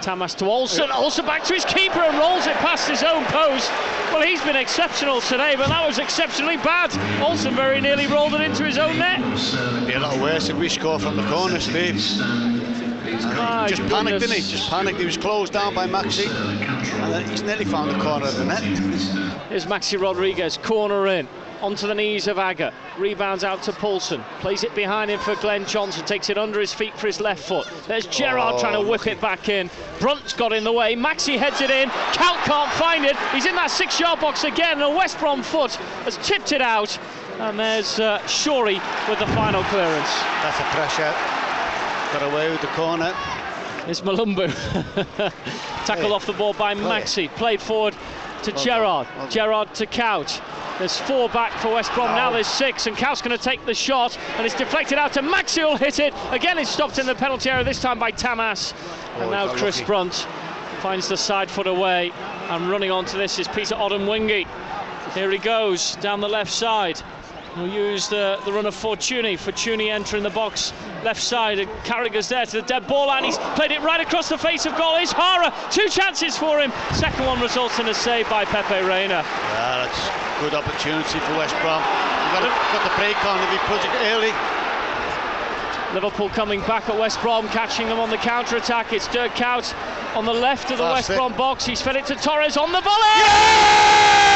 Tamas 0.00 0.34
to 0.34 0.44
Olsson. 0.44 0.88
Olsson 0.88 1.24
back 1.24 1.44
to 1.44 1.54
his 1.54 1.64
keeper 1.64 2.00
and 2.00 2.18
rolls 2.18 2.46
it 2.46 2.56
past 2.56 2.88
his 2.90 3.02
own 3.04 3.24
post. 3.26 3.70
Well, 4.12 4.22
he's 4.22 4.42
been 4.42 4.56
exceptional 4.56 5.20
today, 5.20 5.54
but 5.56 5.68
that 5.68 5.86
was 5.86 5.98
exceptionally 5.98 6.56
bad. 6.56 6.90
Olsson 7.20 7.54
very 7.54 7.80
nearly 7.80 8.06
rolled 8.08 8.34
it 8.34 8.40
into 8.40 8.64
his 8.64 8.78
own 8.78 8.98
net. 8.98 9.20
It'd 9.20 9.86
Be 9.86 9.94
a 9.94 10.00
lot 10.00 10.18
worse 10.18 10.48
if 10.48 10.56
we 10.56 10.68
score 10.68 10.98
from 10.98 11.16
the 11.16 11.26
corner, 11.28 11.60
Steve. 11.60 12.00
My 13.12 13.66
just 13.68 13.82
panicked, 13.88 14.20
didn't 14.20 14.36
he? 14.36 14.42
Just 14.50 14.70
panicked. 14.70 14.98
He 14.98 15.04
was 15.04 15.16
closed 15.16 15.52
down 15.52 15.74
by 15.74 15.86
Maxi, 15.86 16.28
and 17.02 17.12
then 17.12 17.28
he's 17.28 17.42
nearly 17.42 17.64
found 17.64 17.90
the 17.90 18.02
corner 18.02 18.26
of 18.26 18.36
the 18.36 18.44
net. 18.44 18.62
Here's 19.48 19.66
Maxi 19.66 20.00
Rodriguez, 20.00 20.56
corner 20.56 21.06
in, 21.08 21.28
onto 21.60 21.86
the 21.86 21.94
knees 21.94 22.26
of 22.26 22.38
Agger. 22.38 22.72
Rebounds 22.98 23.44
out 23.44 23.62
to 23.64 23.72
Poulsen, 23.72 24.22
plays 24.40 24.64
it 24.64 24.74
behind 24.74 25.10
him 25.10 25.20
for 25.20 25.34
Glenn 25.36 25.66
Johnson, 25.66 26.04
takes 26.06 26.30
it 26.30 26.38
under 26.38 26.58
his 26.58 26.72
feet 26.72 26.98
for 26.98 27.06
his 27.06 27.20
left 27.20 27.42
foot. 27.46 27.68
There's 27.86 28.06
Gerrard 28.06 28.54
Oh, 28.56 28.60
trying 28.60 28.82
to 28.82 28.88
whip 28.88 29.06
it 29.06 29.20
back 29.20 29.48
in. 29.48 29.68
Brunt's 30.00 30.32
got 30.32 30.52
in 30.52 30.64
the 30.64 30.72
way, 30.72 30.96
Maxi 30.96 31.38
heads 31.38 31.60
it 31.60 31.70
in, 31.70 31.90
Kuyt 31.90 32.42
can't 32.44 32.72
find 32.72 33.04
it. 33.04 33.16
He's 33.32 33.46
in 33.46 33.54
that 33.56 33.70
six 33.70 34.00
yard 34.00 34.20
box 34.20 34.44
again, 34.44 34.80
and 34.80 34.82
a 34.82 34.90
West 34.90 35.18
Brom 35.18 35.42
foot 35.42 35.72
has 36.04 36.16
tipped 36.18 36.52
it 36.52 36.62
out. 36.62 36.98
And 37.38 37.58
there's 37.58 37.98
uh, 37.98 38.18
Shorey 38.20 38.80
with 39.08 39.18
the 39.18 39.26
final 39.28 39.62
clearance. 39.64 40.10
That's 40.42 40.60
a 40.60 40.64
pressure. 40.76 41.41
Got 42.12 42.22
away 42.32 42.50
with 42.50 42.60
the 42.60 42.66
corner. 42.68 43.14
It's 43.88 44.02
Mulumbu. 44.02 44.48
Tackled 45.86 46.12
off 46.12 46.26
the 46.26 46.32
ball 46.34 46.52
by 46.52 46.74
Maxi. 46.74 47.28
Played 47.36 47.60
forward 47.60 47.94
to 48.42 48.52
Well 48.52 48.64
Gerrard. 48.64 49.06
well 49.08 49.16
done. 49.24 49.30
Gerrard 49.30 49.74
to 49.74 49.86
Couch. 49.86 50.40
There's 50.78 50.98
four 50.98 51.28
back 51.30 51.52
for 51.60 51.72
West 51.72 51.92
Brom. 51.94 52.14
Now 52.14 52.30
there's 52.30 52.46
six, 52.46 52.86
and 52.86 52.96
Couch's 52.96 53.22
going 53.22 53.36
to 53.36 53.42
take 53.42 53.64
the 53.66 53.74
shot, 53.74 54.18
and 54.36 54.44
it's 54.46 54.54
deflected 54.54 54.98
out 54.98 55.12
to 55.14 55.22
Maxi. 55.22 55.64
Will 55.64 55.76
hit 55.76 55.98
it 56.00 56.12
again. 56.30 56.58
It's 56.58 56.70
stopped 56.70 56.98
in 56.98 57.06
the 57.06 57.14
penalty 57.14 57.50
area 57.50 57.64
this 57.64 57.80
time 57.80 57.98
by 57.98 58.10
Tamas, 58.10 58.74
Oh, 59.16 59.22
and 59.22 59.30
now 59.30 59.48
Chris 59.54 59.76
lucky. 59.78 59.86
Brunt 59.86 60.14
finds 60.80 61.08
the 61.08 61.16
side 61.16 61.50
foot 61.50 61.66
away. 61.66 62.12
And 62.50 62.68
running 62.70 62.90
onto 62.90 63.16
this 63.16 63.38
is 63.38 63.48
Peter 63.48 63.74
Odemwingie. 63.74 64.46
Here 65.14 65.30
he 65.30 65.38
goes 65.38 65.96
down 65.96 66.20
the 66.20 66.28
left 66.28 66.52
side. 66.52 67.00
He'll 67.54 67.68
use 67.68 68.08
the, 68.08 68.38
the 68.46 68.52
run 68.52 68.64
of 68.64 68.74
Fortuné. 68.74 69.34
Fortuné 69.34 69.90
entering 69.90 70.22
the 70.22 70.30
box 70.30 70.72
left 71.04 71.22
side. 71.22 71.58
And 71.58 71.70
Carragher's 71.84 72.28
there 72.28 72.46
to 72.46 72.60
the 72.60 72.62
dead 72.62 72.86
ball, 72.86 73.10
and 73.10 73.26
he's 73.26 73.36
played 73.56 73.72
it 73.72 73.82
right 73.82 74.00
across 74.00 74.28
the 74.30 74.38
face 74.38 74.64
of 74.64 74.74
goal. 74.76 74.96
It's 74.96 75.12
Jara. 75.12 75.52
Two 75.70 75.88
chances 75.88 76.36
for 76.36 76.60
him. 76.60 76.72
Second 76.94 77.26
one 77.26 77.40
results 77.40 77.78
in 77.78 77.88
a 77.88 77.94
save 77.94 78.28
by 78.30 78.46
Pepe 78.46 78.80
Reina. 78.86 79.22
Yeah, 79.22 79.84
that's 79.84 80.40
good 80.40 80.54
opportunity 80.54 81.18
for 81.20 81.36
West 81.36 81.54
Brom. 81.60 81.82
We've 81.82 82.40
got, 82.40 82.40
to, 82.40 82.52
got 82.72 82.84
the 82.88 82.96
break 82.96 83.16
on 83.26 83.38
if 83.42 83.50
he 83.50 83.58
puts 83.68 83.84
it 83.84 83.92
early. 84.12 84.32
Liverpool 85.92 86.30
coming 86.30 86.60
back 86.62 86.88
at 86.88 86.98
West 86.98 87.20
Brom, 87.20 87.46
catching 87.48 87.86
them 87.86 88.00
on 88.00 88.08
the 88.08 88.16
counter 88.16 88.56
attack. 88.56 88.94
It's 88.94 89.06
Dirk 89.08 89.32
Kuyt 89.32 89.74
on 90.16 90.24
the 90.24 90.32
left 90.32 90.70
of 90.70 90.78
the 90.78 90.84
That's 90.84 90.94
West 90.94 91.10
it. 91.10 91.16
Brom 91.16 91.34
box. 91.36 91.66
He's 91.66 91.82
fed 91.82 91.96
it 91.96 92.06
to 92.06 92.14
Torres 92.14 92.56
on 92.56 92.72
the 92.72 92.80
volley. 92.80 93.12
Needed 93.20 94.31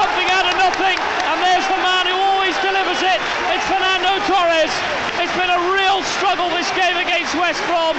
something 0.00 0.32
out 0.32 0.48
of 0.48 0.56
nothing, 0.56 0.96
and 1.28 1.36
there's 1.44 1.68
the 1.68 1.76
man 1.84 2.08
who 2.08 2.16
always 2.16 2.56
delivers 2.64 3.04
it. 3.04 3.20
It's 3.52 3.66
Fernando 3.68 4.16
Torres. 4.24 4.72
It's 5.20 5.36
been 5.36 5.52
a 5.52 5.62
real 5.76 6.00
struggle 6.16 6.48
this 6.56 6.72
game 6.72 6.96
against 6.96 7.36
West 7.36 7.60
Brom, 7.68 7.92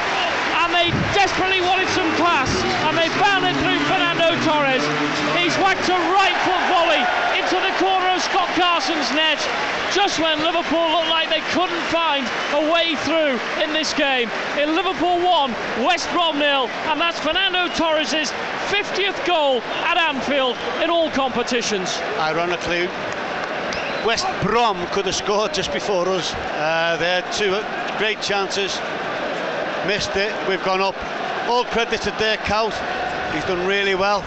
and 0.65 0.73
they 0.73 0.89
desperately 1.13 1.61
wanted 1.61 1.85
some 1.93 2.09
class, 2.17 2.49
and 2.89 2.97
they 2.97 3.05
found 3.21 3.45
it 3.45 3.53
through 3.61 3.77
Fernando 3.85 4.33
Torres. 4.41 4.81
He's 5.37 5.53
whacked 5.61 5.85
a 5.93 5.99
right 6.09 6.33
foot 6.41 6.63
volley 6.73 7.05
into 7.37 7.61
the 7.61 7.73
corner 7.77 8.17
of 8.17 8.25
Scott 8.25 8.49
Carson's 8.57 9.13
net, 9.13 9.37
just 9.93 10.19
when 10.19 10.39
Liverpool 10.39 10.91
looked 10.91 11.09
like 11.09 11.29
they 11.29 11.41
couldn't 11.51 11.81
find 11.91 12.25
a 12.53 12.71
way 12.71 12.95
through 13.03 13.37
in 13.61 13.73
this 13.73 13.93
game. 13.93 14.29
In 14.57 14.75
Liverpool 14.75 15.19
1, 15.19 15.51
West 15.83 16.09
Brom 16.11 16.39
nil, 16.39 16.67
and 16.87 16.99
that's 16.99 17.19
Fernando 17.19 17.67
Torres' 17.75 18.31
50th 18.71 19.25
goal 19.25 19.61
at 19.83 19.97
Anfield 19.97 20.57
in 20.81 20.89
all 20.89 21.09
competitions. 21.11 21.97
Ironically, 22.17 22.87
West 24.05 24.27
Brom 24.41 24.87
could 24.87 25.05
have 25.05 25.15
scored 25.15 25.53
just 25.53 25.73
before 25.73 26.07
us. 26.07 26.33
Uh, 26.33 26.97
they 26.97 27.21
had 27.21 27.31
two 27.33 27.51
great 27.97 28.21
chances, 28.21 28.79
missed 29.85 30.15
it. 30.15 30.33
We've 30.47 30.63
gone 30.63 30.81
up 30.81 30.95
all 31.47 31.65
credit 31.65 32.01
to 32.01 32.11
Dirk 32.11 32.39
Kuyt. 32.41 32.73
He's 33.33 33.45
done 33.45 33.67
really 33.67 33.95
well. 33.95 34.21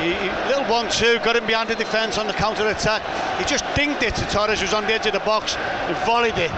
He, 0.00 0.10
little 0.48 0.64
one-two, 0.64 1.18
got 1.20 1.36
him 1.36 1.46
behind 1.46 1.70
the 1.70 1.74
defence 1.74 2.18
on 2.18 2.26
the 2.26 2.32
counter 2.32 2.68
attack. 2.68 3.02
He 3.38 3.44
just 3.44 3.64
dinged 3.74 4.02
it 4.02 4.14
to 4.16 4.24
Torres, 4.26 4.60
who's 4.60 4.72
on 4.72 4.84
the 4.84 4.94
edge 4.94 5.06
of 5.06 5.12
the 5.12 5.20
box, 5.20 5.56
and 5.56 5.96
volleyed 6.08 6.38
it 6.38 6.50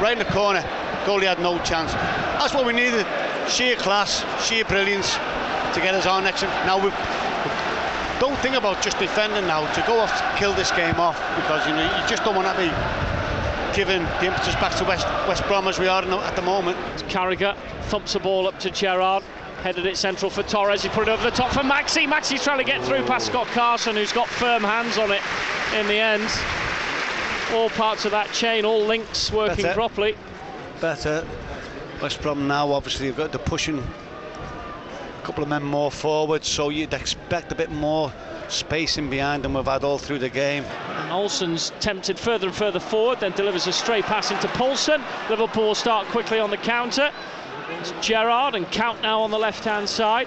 right 0.00 0.12
in 0.12 0.18
the 0.18 0.32
corner. 0.32 0.62
Goalie 1.04 1.26
had 1.26 1.40
no 1.40 1.58
chance. 1.62 1.92
That's 1.92 2.54
what 2.54 2.64
we 2.64 2.72
needed: 2.72 3.06
sheer 3.48 3.76
class, 3.76 4.24
sheer 4.46 4.64
brilliance 4.64 5.14
to 5.74 5.80
get 5.80 5.94
us 5.94 6.06
on 6.06 6.24
next. 6.24 6.42
Now 6.42 6.78
we 6.78 6.90
don't 8.20 8.38
think 8.40 8.54
about 8.54 8.82
just 8.82 8.98
defending 8.98 9.46
now 9.46 9.70
to 9.72 9.84
go 9.86 9.98
off 9.98 10.16
to 10.16 10.38
kill 10.38 10.52
this 10.52 10.70
game 10.72 10.96
off 10.96 11.18
because 11.36 11.66
you 11.66 11.72
know 11.72 11.82
you 11.82 12.08
just 12.08 12.22
don't 12.22 12.36
want 12.36 12.46
to 12.46 12.56
be 12.56 12.70
giving 13.74 14.02
the 14.20 14.26
impetus 14.26 14.54
back 14.56 14.74
to 14.76 14.84
West 14.84 15.06
West 15.26 15.44
Brom 15.46 15.66
as 15.66 15.78
we 15.78 15.88
are 15.88 16.02
at 16.02 16.36
the 16.36 16.42
moment. 16.42 16.76
Carragher 17.08 17.56
thumps 17.84 18.12
the 18.12 18.20
ball 18.20 18.46
up 18.46 18.58
to 18.60 18.70
Gerrard. 18.70 19.24
Headed 19.62 19.84
it 19.84 19.98
central 19.98 20.30
for 20.30 20.42
Torres. 20.42 20.82
He 20.82 20.88
put 20.88 21.08
it 21.08 21.10
over 21.10 21.22
the 21.22 21.36
top 21.36 21.52
for 21.52 21.60
Maxi. 21.60 22.06
Maxi's 22.06 22.42
trying 22.42 22.58
to 22.58 22.64
get 22.64 22.82
through 22.82 23.04
past 23.04 23.26
Scott 23.26 23.46
Carson, 23.48 23.94
who's 23.94 24.12
got 24.12 24.26
firm 24.26 24.62
hands 24.62 24.96
on 24.96 25.12
it 25.12 25.20
in 25.74 25.86
the 25.86 25.98
end. 25.98 26.28
All 27.52 27.70
parts 27.70 28.04
of 28.04 28.10
that 28.12 28.32
chain, 28.32 28.64
all 28.64 28.84
links 28.84 29.32
working 29.32 29.64
Better. 29.64 29.74
properly. 29.74 30.16
Better. 30.80 31.26
West 32.00 32.22
Brom 32.22 32.46
now, 32.48 32.72
obviously, 32.72 33.08
they've 33.08 33.16
got 33.16 33.32
the 33.32 33.38
pushing 33.38 33.78
a 33.78 35.22
couple 35.22 35.42
of 35.42 35.48
men 35.48 35.62
more 35.62 35.90
forward, 35.90 36.44
so 36.44 36.70
you'd 36.70 36.94
expect 36.94 37.52
a 37.52 37.54
bit 37.54 37.70
more 37.70 38.12
spacing 38.48 39.10
behind 39.10 39.42
them 39.42 39.54
we've 39.54 39.64
had 39.64 39.84
all 39.84 39.98
through 39.98 40.18
the 40.18 40.28
game. 40.28 40.64
And 40.64 41.10
Olsson's 41.10 41.72
tempted 41.80 42.18
further 42.18 42.48
and 42.48 42.56
further 42.56 42.80
forward, 42.80 43.20
then 43.20 43.32
delivers 43.32 43.66
a 43.66 43.72
straight 43.72 44.04
pass 44.04 44.30
into 44.30 44.48
Poulsen. 44.48 45.02
Liverpool 45.28 45.74
start 45.74 46.06
quickly 46.08 46.38
on 46.38 46.50
the 46.50 46.56
counter. 46.56 47.10
It's 47.78 47.92
Gerrard 48.00 48.54
and 48.54 48.66
Kuyt 48.66 49.00
now 49.02 49.20
on 49.20 49.30
the 49.30 49.38
left 49.38 49.64
hand 49.64 49.88
side. 49.88 50.26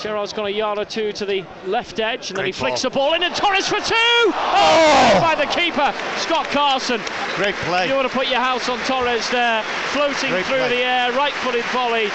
Gerrard's 0.00 0.32
gone 0.32 0.46
a 0.46 0.50
yard 0.50 0.78
or 0.78 0.84
two 0.84 1.12
to 1.12 1.26
the 1.26 1.44
left 1.66 1.98
edge 1.98 2.30
and 2.30 2.38
then 2.38 2.46
he 2.46 2.52
Great 2.52 2.54
flicks 2.54 2.82
the 2.82 2.90
ball 2.90 3.14
in 3.14 3.22
and 3.22 3.34
Torres 3.34 3.66
for 3.66 3.80
two! 3.80 3.94
Oh! 3.94 4.32
oh! 4.34 5.20
By 5.20 5.34
the 5.34 5.46
keeper, 5.46 5.92
Scott 6.18 6.46
Carson. 6.46 7.00
Great 7.34 7.54
play. 7.66 7.88
You 7.88 7.94
want 7.94 8.08
to 8.08 8.14
put 8.14 8.28
your 8.28 8.40
house 8.40 8.68
on 8.68 8.78
Torres 8.80 9.28
there, 9.30 9.62
floating 9.92 10.30
Great 10.30 10.46
through 10.46 10.58
play. 10.58 10.68
the 10.68 10.84
air, 10.84 11.12
right 11.12 11.32
footed 11.34 11.64
volley. 11.66 12.10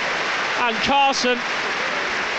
And 0.60 0.76
Carson 0.78 1.38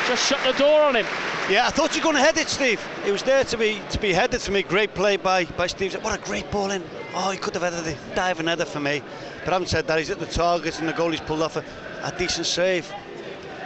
just 0.07 0.27
shut 0.27 0.41
the 0.45 0.59
door 0.59 0.83
on 0.83 0.97
him. 0.97 1.07
Yeah, 1.51 1.67
I 1.67 1.71
thought 1.71 1.95
you 1.95 2.01
were 2.01 2.05
going 2.05 2.17
to 2.17 2.23
head 2.23 2.39
it, 2.39 2.49
Steve. 2.49 2.81
It 3.07 3.13
was 3.13 3.23
there 3.23 3.45
to 3.45 3.59
be 3.59 3.81
to 3.91 3.99
be 3.99 4.15
headed 4.15 4.41
for 4.41 4.51
me. 4.51 4.63
Great 4.63 4.95
play 4.95 5.19
by 5.19 5.45
by 5.45 5.67
Steve. 5.67 5.95
What 6.03 6.19
a 6.19 6.23
great 6.23 6.51
ball 6.51 6.71
in. 6.71 6.83
Oh, 7.15 7.31
he 7.31 7.37
could 7.37 7.55
have 7.55 7.63
headed 7.63 7.87
it. 7.87 7.99
Diving 8.15 8.47
header 8.47 8.65
for 8.65 8.81
me. 8.81 9.03
But 9.45 9.53
having 9.53 9.69
said 9.69 9.87
that, 9.89 9.99
he's 9.99 10.09
at 10.09 10.19
the 10.19 10.27
target 10.27 10.79
and 10.79 10.89
the 10.89 10.95
goalie's 10.95 11.21
pulled 11.21 11.43
off 11.43 11.57
a, 11.57 11.65
a 12.03 12.13
decent 12.17 12.47
save. 12.47 12.91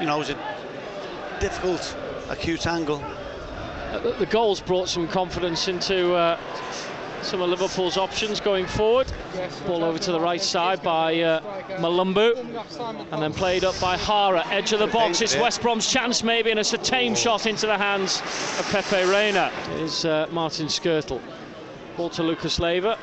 You 0.00 0.06
know, 0.06 0.16
it 0.16 0.18
was 0.18 0.30
a 0.30 0.47
difficult, 1.40 1.96
acute 2.28 2.66
angle. 2.66 3.02
Uh, 3.92 3.98
The 3.98 4.12
the 4.12 4.26
goals 4.26 4.60
brought 4.60 4.88
some 4.88 5.08
confidence 5.08 5.68
into 5.68 6.14
uh, 6.14 6.38
some 7.22 7.40
of 7.42 7.50
Liverpool's 7.50 7.96
options 7.96 8.40
going 8.40 8.66
forward. 8.66 9.10
Ball 9.66 9.82
over 9.84 9.98
to 9.98 10.12
the 10.12 10.20
right 10.20 10.40
side 10.42 10.82
by 10.82 11.20
uh, 11.20 11.40
Mulumbu, 11.80 12.36
and 13.12 13.22
then 13.22 13.32
played 13.32 13.64
up 13.64 13.78
by 13.80 13.96
Jara. 13.96 14.46
Edge 14.50 14.72
of 14.72 14.78
the 14.78 14.86
box. 14.86 15.20
It's 15.20 15.36
West 15.36 15.62
Brom's 15.62 15.90
chance 15.90 16.22
maybe, 16.22 16.50
and 16.50 16.60
it's 16.60 16.74
a 16.74 16.78
tame 16.78 17.14
shot 17.14 17.46
into 17.46 17.66
the 17.66 17.78
hands 17.78 18.20
of 18.58 18.68
Pepe 18.70 19.04
Reina. 19.04 19.50
Is 19.80 20.04
uh, 20.04 20.26
Martin 20.30 20.66
Skrtel. 20.68 21.20
Ball 21.96 22.10
to 22.10 22.22
Lucas 22.22 22.60
Leiva, 22.60 22.96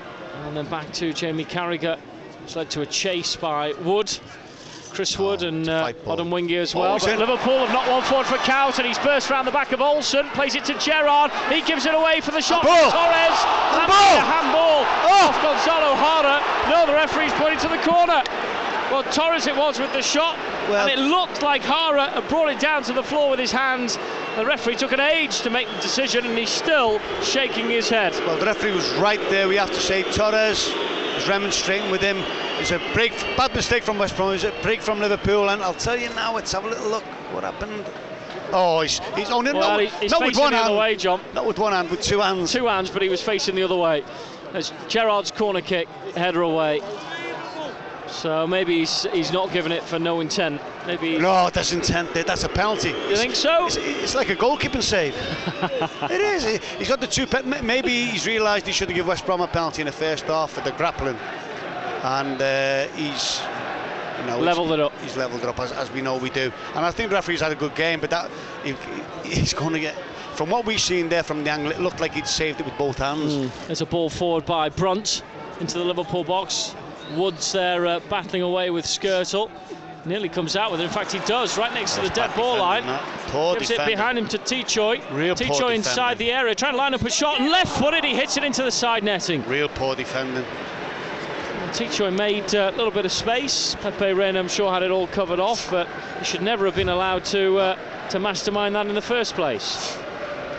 and 0.46 0.56
then 0.56 0.68
back 0.68 0.92
to 0.94 1.12
Jamie 1.14 1.46
Carragher. 1.46 1.98
It's 2.44 2.56
led 2.56 2.70
to 2.72 2.82
a 2.82 2.86
chase 2.86 3.36
by 3.36 3.74
Wood. 3.84 4.18
Chris 4.96 5.20
Wood 5.20 5.44
Oh, 5.44 5.48
and 5.50 5.68
uh. 5.68 5.92
Odemwingie 6.06 6.58
as 6.58 6.74
well. 6.74 6.94
he's 6.94 7.04
but. 7.06 7.20
Liverpool 7.20 7.60
have 7.60 7.74
not 7.74 7.90
one 7.92 8.02
forward 8.04 8.26
for 8.28 8.38
Kuyt, 8.38 8.78
and 8.80 8.88
he's 8.88 8.98
burst 9.00 9.30
round 9.30 9.46
the 9.46 9.52
back 9.52 9.74
of 9.74 9.82
Olsson. 9.82 10.32
Plays 10.34 10.56
it 10.56 10.64
to 10.66 10.74
Gerrard. 10.80 11.32
He 11.52 11.62
gives 11.62 11.86
it 11.86 11.94
away 11.94 12.22
for 12.22 12.32
the 12.32 12.42
shot. 12.42 12.64
Handball. 12.66 12.92
Torres. 12.92 13.12
That's 13.12 13.92
Handball. 13.92 14.16
a 14.16 14.32
handball 14.32 14.86
Oh. 15.04 15.28
off 15.28 15.42
Gonzalo 15.42 15.96
Jara. 16.00 16.42
No, 16.70 16.86
the 16.88 16.94
referee's 16.94 17.34
pointing 17.34 17.60
to 17.60 17.68
the 17.68 17.78
corner. 17.84 18.24
Well, 18.90 19.04
Torres 19.12 19.48
it 19.48 19.56
was 19.58 19.80
with 19.80 19.92
the 19.94 20.02
shot, 20.02 20.38
Well- 20.70 20.88
and 20.88 20.92
it 20.92 21.00
looked 21.04 21.42
like 21.42 21.64
Jara 21.64 22.12
had 22.12 22.28
brought 22.30 22.50
it 22.50 22.60
down 22.60 22.84
to 22.84 22.94
the 22.94 23.04
floor 23.04 23.32
with 23.32 23.40
his 23.40 23.52
hands. 23.52 23.98
The 24.38 24.46
referee 24.46 24.76
took 24.78 24.94
an 24.94 25.00
age 25.02 25.42
to 25.42 25.50
make 25.50 25.68
the 25.76 25.82
decision, 25.82 26.26
and 26.26 26.38
he's 26.38 26.50
still 26.52 27.02
shaking 27.22 27.70
his 27.70 27.90
head. 27.90 28.14
Well, 28.26 28.38
the 28.38 28.46
referee 28.46 28.72
was 28.72 28.94
right 28.94 29.20
there. 29.30 29.48
We 29.50 29.56
have 29.58 29.72
to 29.72 29.80
say 29.82 30.04
Torres 30.04 30.72
was 31.16 31.28
remonstrating 31.28 31.90
with 31.92 32.02
him. 32.02 32.18
It's 32.60 32.72
a 32.72 32.80
break, 32.94 33.12
bad 33.38 33.54
mistake 33.56 33.84
from 33.84 33.98
West 33.98 34.16
Brom. 34.16 34.34
It's 34.34 34.44
a 34.44 34.54
break 34.62 34.82
from 34.82 35.00
Liverpool, 35.00 35.50
and 35.50 35.62
I'll 35.64 35.74
tell 35.74 35.98
you 35.98 36.10
now. 36.10 36.36
Let's 36.36 36.52
have 36.52 36.66
a 36.66 36.70
little 36.70 36.90
look. 36.90 37.04
What 37.32 37.44
happened? 37.44 37.86
Oh, 38.52 38.82
he's 38.82 39.00
he's 39.16 39.32
only 39.32 39.54
Well, 39.54 39.82
not, 39.82 39.92
he's 40.02 40.12
not 40.12 40.22
with 40.22 40.30
facing 40.30 40.44
one 40.44 40.52
the 40.52 40.58
hand. 40.58 40.70
other 40.70 40.80
way, 40.80 40.96
John. 40.96 41.22
Not 41.34 41.46
with 41.46 41.58
one 41.58 41.74
hand, 41.74 41.90
with 41.90 42.02
two 42.02 42.20
hands. 42.20 42.52
Two 42.52 42.68
hands, 42.68 42.90
but 42.90 43.02
he 43.02 43.10
was 43.10 43.22
facing 43.22 43.56
the 43.56 43.64
other 43.64 43.76
way. 43.76 44.04
There's 44.52 44.72
Gerrard's 44.88 45.32
corner 45.32 45.62
kick, 45.62 45.88
header 46.16 46.42
away. 46.42 46.82
So 48.08 48.46
maybe 48.48 48.80
he's, 48.80 49.04
he's 49.12 49.32
not 49.32 49.52
giving 49.52 49.72
it 49.72 49.84
for 49.84 50.00
no 50.00 50.20
intent. 50.20 50.62
Maybe 50.86 51.18
No, 51.18 51.50
that's 51.50 51.72
intent. 51.72 52.14
That's 52.14 52.44
a 52.44 52.50
penalty. 52.50 52.90
you 52.90 53.18
think 53.18 53.36
so? 53.36 53.66
It's, 53.66 53.78
it's 53.78 54.16
like 54.16 54.30
a 54.30 54.36
goalkeeping 54.36 54.84
save. 54.84 55.16
it 56.12 56.22
is. 56.22 56.62
He's 56.78 56.88
got 56.88 57.02
the 57.02 57.08
two. 57.08 57.26
Maybe 57.64 58.06
he's 58.06 58.28
realised 58.28 58.68
he 58.68 58.72
should 58.72 58.90
have 58.90 58.96
given 58.96 59.10
West 59.10 59.26
Brom 59.26 59.42
a 59.42 59.48
penalty 59.48 59.82
in 59.82 59.88
the 59.88 59.92
first 59.92 60.26
half 60.26 60.52
for 60.52 60.62
the 60.62 60.72
grappling, 60.72 61.18
and 62.04 62.42
uh, 62.42 62.88
he's 62.96 63.42
you 64.20 64.26
know, 64.28 64.40
Levelled 64.40 64.72
it 64.72 64.80
up. 64.80 64.94
He's 65.02 65.18
levelled 65.18 65.44
it 65.44 65.50
up 65.50 65.60
as, 65.60 65.72
as 65.72 65.92
we 65.92 66.02
know 66.02 66.18
we 66.18 66.30
do. 66.30 66.52
And 66.74 66.86
I 66.86 66.92
think 66.92 67.10
the 67.10 67.16
referee's 67.16 67.42
had 67.42 67.52
a 67.52 67.56
good 67.56 67.76
game, 67.76 68.00
but 68.00 68.10
that 68.10 68.30
he, 68.64 68.76
he's 69.24 69.54
going 69.54 69.74
to 69.74 69.80
get. 69.80 69.96
From 70.36 70.50
what 70.50 70.66
we've 70.66 70.82
seen 70.82 71.08
there 71.10 71.24
from 71.24 71.44
the 71.44 71.52
angle, 71.52 71.72
it 71.72 71.80
looked 71.80 72.02
like 72.02 72.14
he'd 72.14 72.28
saved 72.28 72.60
it 72.60 72.66
with 72.66 72.78
both 72.78 72.98
hands. 72.98 73.50
There's 73.68 73.82
a 73.82 73.86
ball 73.86 74.10
forward 74.10 74.46
by 74.46 74.68
Brunt 74.70 75.22
into 75.62 75.78
the 75.78 75.86
Liverpool 75.86 76.24
box. 76.24 76.76
Woods 77.16 77.52
there 77.52 77.86
uh, 77.86 78.00
battling 78.10 78.42
away 78.42 78.70
with 78.70 78.86
Skrtel. 78.86 79.50
Nearly 80.06 80.30
comes 80.30 80.56
out 80.56 80.72
with 80.72 80.82
it. 80.82 80.84
In 80.84 80.90
fact, 80.92 81.12
he 81.12 81.20
does 81.20 81.58
right 81.58 81.74
next 81.74 81.96
to 81.96 82.02
the 82.02 82.10
dead 82.10 82.34
ball 82.36 82.60
line. 82.60 82.84
defending, 82.84 83.08
that. 83.08 83.30
Poor 83.30 83.56
Gives 83.56 83.72
it 83.72 83.86
behind 83.88 84.18
him 84.20 84.28
to 84.28 84.38
Tchoyi. 84.38 85.02
Real 85.12 85.36
poor 85.36 85.72
inside 85.72 86.18
defending. 86.18 86.28
the 86.28 86.32
area, 86.32 86.56
trying 86.56 86.74
to 86.74 86.78
line 86.78 86.94
up 86.94 87.02
a 87.02 87.10
shot 87.10 87.40
and 87.40 87.50
left-footed. 87.50 88.04
He 88.04 88.16
hits 88.16 88.38
it 88.38 88.44
into 88.44 88.64
the 88.64 88.72
side 88.72 89.04
netting. 89.04 89.44
Real 89.48 89.68
poor 89.68 89.96
defending. 89.96 90.46
Tchoyi 91.72 92.16
made 92.16 92.54
uh, 92.54 92.72
a 92.74 92.78
little 92.78 92.92
bit 92.92 93.06
of 93.06 93.12
space. 93.12 93.76
Pepe 93.82 94.14
Reina, 94.14 94.40
I'm 94.40 94.48
sure, 94.48 94.72
had 94.72 94.84
it 94.84 94.92
all 94.92 95.08
covered 95.08 95.40
off, 95.40 95.70
but 95.72 95.88
he 96.20 96.26
should 96.26 96.42
never 96.44 96.66
have 96.66 96.76
been 96.76 96.90
allowed 96.90 97.26
to 97.26 97.58
uh, 97.58 98.08
to 98.10 98.20
mastermind 98.20 98.76
that 98.76 98.86
in 98.86 98.96
the 98.96 99.02
first 99.02 99.34
place. 99.34 99.98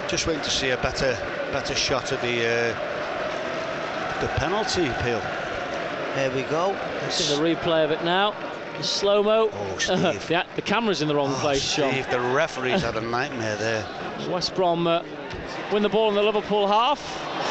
Just 0.09 0.27
waiting 0.27 0.43
to 0.43 0.51
see 0.51 0.71
a 0.71 0.77
better 0.79 1.17
better 1.53 1.75
shot 1.75 2.13
of 2.13 2.21
the 2.21 2.45
uh, 2.45 4.21
the 4.21 4.29
penalty 4.37 4.87
appeal. 4.87 5.21
There 6.17 6.31
we 6.33 6.43
go. 6.43 6.77
See 7.11 7.35
the 7.35 7.41
replay 7.41 7.85
of 7.85 7.93
it 7.93 8.05
now. 8.05 8.35
The 8.79 8.83
slow-mo. 8.85 9.51
Oh, 9.53 9.79
Steve. 9.79 10.31
yeah, 10.31 10.45
the 10.55 10.63
camera's 10.63 11.03
in 11.03 11.09
the 11.09 11.15
wrong 11.15 11.33
Oh, 11.35 11.41
place, 11.41 11.63
Sean. 11.63 11.91
Steve, 11.93 12.11
the 12.11 12.21
referee's 12.21 12.83
had 12.83 12.97
a 12.97 13.01
nightmare 13.01 13.57
there. 13.57 13.87
West 14.31 14.55
Brom 14.55 14.87
uh, 14.87 15.03
win 15.73 15.83
the 15.83 15.89
ball 15.89 16.09
in 16.11 16.15
the 16.15 16.23
Liverpool 16.23 16.67
half. 16.67 16.99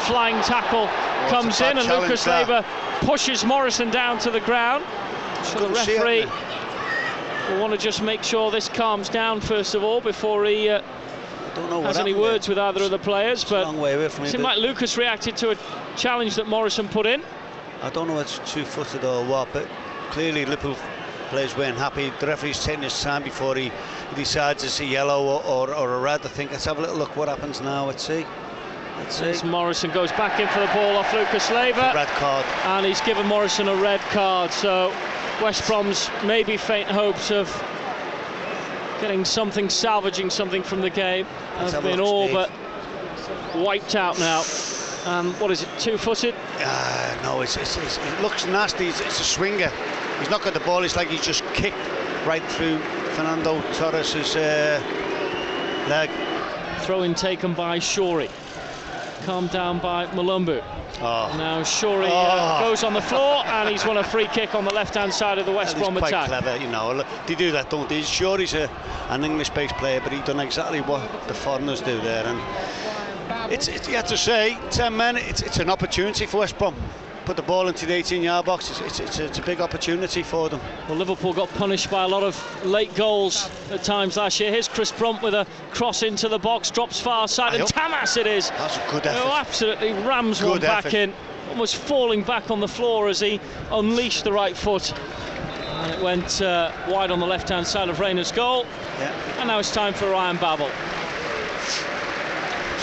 Flying 0.06 0.40
tackle 0.42 0.86
comes 1.28 1.60
in, 1.60 1.78
and 1.78 1.88
Lucas 1.88 2.24
that. 2.24 2.64
Pushes 3.00 3.44
Morrison 3.44 3.90
down 3.90 4.18
to 4.20 4.30
the 4.30 4.40
ground. 4.40 4.84
So 5.42 5.58
the 5.58 5.66
Couldn't 5.68 5.84
see 5.84 5.92
it 5.96 6.02
referee 6.26 7.52
will 7.52 7.60
want 7.60 7.72
to 7.72 7.78
just 7.78 8.02
make 8.02 8.22
sure 8.22 8.50
this 8.50 8.68
calms 8.68 9.08
down 9.08 9.40
first 9.40 9.74
of 9.74 9.82
all 9.84 10.00
before 10.00 10.44
he 10.46 10.68
uh, 10.68 10.80
Don't 11.54 11.70
know 11.70 11.78
what 11.78 11.86
has 11.88 11.98
any 11.98 12.14
words 12.14 12.46
there. 12.46 12.54
with 12.56 12.58
either 12.58 12.84
of 12.84 12.90
the 12.90 12.98
players. 12.98 13.42
It's 13.42 13.50
But 13.50 13.64
long 13.66 13.78
way 13.80 13.94
away 13.94 14.08
from 14.08 14.24
it 14.24 14.28
me. 14.28 14.32
seemed 14.32 14.42
like 14.44 14.58
Lucas 14.58 14.96
reacted 14.96 15.36
to 15.38 15.50
a 15.50 15.56
challenge 15.96 16.34
that 16.36 16.46
Morrison 16.48 16.88
put 16.88 17.06
in. 17.06 17.22
I 17.82 17.90
don't 17.90 18.08
know 18.08 18.18
if 18.18 18.22
it's 18.40 18.52
two-footed 18.52 19.04
or 19.04 19.24
what, 19.24 19.48
but 19.52 19.68
clearly 20.10 20.44
Liverpool 20.46 20.76
players 21.28 21.56
weren't 21.56 21.78
happy. 21.78 22.12
The 22.20 22.26
referee's 22.26 22.62
taking 22.62 22.82
his 22.82 23.00
time 23.02 23.22
before 23.22 23.56
he 23.56 23.70
decides 24.14 24.64
it's 24.64 24.80
a 24.80 24.84
yellow 24.84 25.24
or, 25.24 25.44
or, 25.44 25.74
or 25.74 25.94
a 25.94 26.00
red. 26.00 26.24
I 26.24 26.28
think 26.28 26.50
let's 26.50 26.64
have 26.64 26.78
a 26.78 26.80
little 26.80 26.96
look 26.96 27.16
what 27.16 27.28
happens 27.28 27.60
now. 27.60 27.86
Let's 27.86 28.06
see. 28.06 28.24
Let's 28.98 29.16
see. 29.18 29.26
As 29.26 29.44
Morrison 29.44 29.90
goes 29.90 30.10
back 30.12 30.40
in 30.40 30.48
for 30.48 30.60
the 30.60 30.66
ball 30.68 30.96
off 30.96 31.12
Lucas 31.12 31.50
Leiva. 31.50 31.92
Red 31.94 32.08
card. 32.08 32.44
and 32.64 32.86
he's 32.86 33.00
given 33.02 33.26
Morrison 33.26 33.68
a 33.68 33.76
red 33.76 34.00
card. 34.00 34.50
So 34.52 34.92
West 35.42 35.66
Brom's 35.66 36.10
maybe 36.24 36.56
faint 36.56 36.88
hopes 36.88 37.30
of 37.30 37.48
getting 39.00 39.24
something, 39.24 39.68
salvaging 39.68 40.30
something 40.30 40.62
from 40.62 40.80
the 40.80 40.88
game 40.88 41.26
Let's 41.58 41.72
have 41.72 41.82
been 41.82 42.00
all 42.00 42.24
Steve. 42.28 42.34
but 42.34 42.50
wiped 43.62 43.94
out 43.94 44.18
now. 44.18 44.42
Um, 45.04 45.34
what 45.34 45.50
is 45.50 45.62
it, 45.62 45.68
two-footed? 45.78 46.34
Ah, 46.58 47.20
no, 47.22 47.40
it's, 47.42 47.56
it's, 47.56 47.76
it's, 47.76 47.98
it 47.98 48.22
looks 48.22 48.44
nasty. 48.46 48.88
It's, 48.88 49.00
it's 49.00 49.20
a 49.20 49.24
swinger. 49.24 49.70
He's 50.18 50.30
not 50.30 50.42
got 50.42 50.54
the 50.54 50.60
ball. 50.60 50.82
It's 50.84 50.96
like 50.96 51.08
he's 51.08 51.24
just 51.24 51.44
kicked 51.54 51.76
right 52.26 52.42
through 52.44 52.78
Fernando 53.14 53.60
Torres's 53.72 54.34
uh, 54.36 54.80
leg. 55.88 56.10
Throw 56.80 57.02
in 57.02 57.14
taken 57.14 57.54
by 57.54 57.78
Shorey. 57.78 58.30
calmed 59.24 59.50
down 59.50 59.78
by 59.78 60.06
Mulumbu. 60.08 60.62
Oh. 60.98 61.34
Now 61.36 61.62
Shorey 61.62 62.06
uh, 62.08 62.58
Oh. 62.60 62.68
goes 62.68 62.82
on 62.84 62.94
the 62.94 63.02
floor 63.02 63.44
and 63.46 63.68
he's 63.68 63.84
won 63.84 63.96
a 63.98 64.04
free 64.04 64.28
kick 64.28 64.54
on 64.54 64.64
the 64.64 64.72
left-hand 64.72 65.12
side 65.12 65.38
of 65.38 65.44
the 65.46 65.52
West 65.52 65.76
Brom 65.76 65.96
quite 65.96 66.08
attack. 66.08 66.28
clever, 66.28 66.56
you 66.56 66.68
know. 66.68 67.04
They 67.26 67.34
do 67.34 67.52
that, 67.52 67.68
don't 67.70 67.88
they? 67.88 68.00
He's 68.02 68.54
a, 68.54 68.70
an 69.08 69.24
English-based 69.24 69.74
player, 69.76 70.00
but 70.00 70.12
he's 70.12 70.22
done 70.22 70.40
exactly 70.40 70.80
what 70.80 71.02
the 71.28 71.34
foreigners 71.34 71.80
do 71.82 72.00
there. 72.00 72.24
And 72.24 73.52
it's, 73.52 73.68
it's 73.68 73.88
you 73.88 73.94
have 73.96 74.06
to 74.08 74.16
say, 74.16 74.56
10 74.70 74.96
men, 74.96 75.16
it's, 75.16 75.42
it's 75.42 75.58
an 75.58 75.70
opportunity 75.70 76.24
for 76.26 76.38
West 76.38 76.56
Brom. 76.58 76.74
Put 77.26 77.34
the 77.36 77.42
ball 77.42 77.66
into 77.66 77.86
the 77.86 77.92
18-yard 77.92 78.46
box. 78.46 78.70
It's, 78.70 78.80
it's, 78.80 79.00
it's, 79.00 79.18
a, 79.18 79.24
it's 79.24 79.38
a 79.40 79.42
big 79.42 79.60
opportunity 79.60 80.22
for 80.22 80.48
them. 80.48 80.60
Well, 80.88 80.96
Liverpool 80.96 81.32
got 81.32 81.48
punished 81.54 81.90
by 81.90 82.04
a 82.04 82.08
lot 82.08 82.22
of 82.22 82.64
late 82.64 82.94
goals 82.94 83.50
at 83.72 83.82
times 83.82 84.16
last 84.16 84.38
year. 84.38 84.52
Here's 84.52 84.68
Chris 84.68 84.92
Brunt 84.92 85.20
with 85.22 85.34
a 85.34 85.44
cross 85.72 86.04
into 86.04 86.28
the 86.28 86.38
box, 86.38 86.70
drops 86.70 87.00
far 87.00 87.26
side, 87.26 87.54
and 87.54 87.68
Tamas 87.68 88.16
it 88.16 88.28
is. 88.28 88.50
That's 88.50 88.76
a 88.76 88.90
good 88.92 89.02
who 89.02 89.08
effort. 89.08 89.32
absolutely 89.34 89.92
rams 90.04 90.40
one 90.40 90.52
Good 90.52 90.62
back 90.62 90.94
in, 90.94 91.12
almost 91.50 91.74
falling 91.74 92.22
back 92.22 92.48
on 92.52 92.60
the 92.60 92.68
floor 92.68 93.08
as 93.08 93.18
he 93.18 93.40
unleashed 93.72 94.22
the 94.22 94.32
right 94.32 94.56
foot. 94.56 94.94
And 94.96 95.92
it 95.94 96.00
went 96.00 96.40
uh, 96.40 96.70
wide 96.86 97.10
on 97.10 97.18
the 97.18 97.26
left 97.26 97.48
hand 97.48 97.66
side 97.66 97.88
of 97.88 97.98
Reina's 97.98 98.30
goal. 98.30 98.66
Yeah. 99.00 99.40
And 99.40 99.48
now 99.48 99.58
it's 99.58 99.72
time 99.72 99.94
for 99.94 100.08
Ryan 100.10 100.36
Babel. 100.36 100.70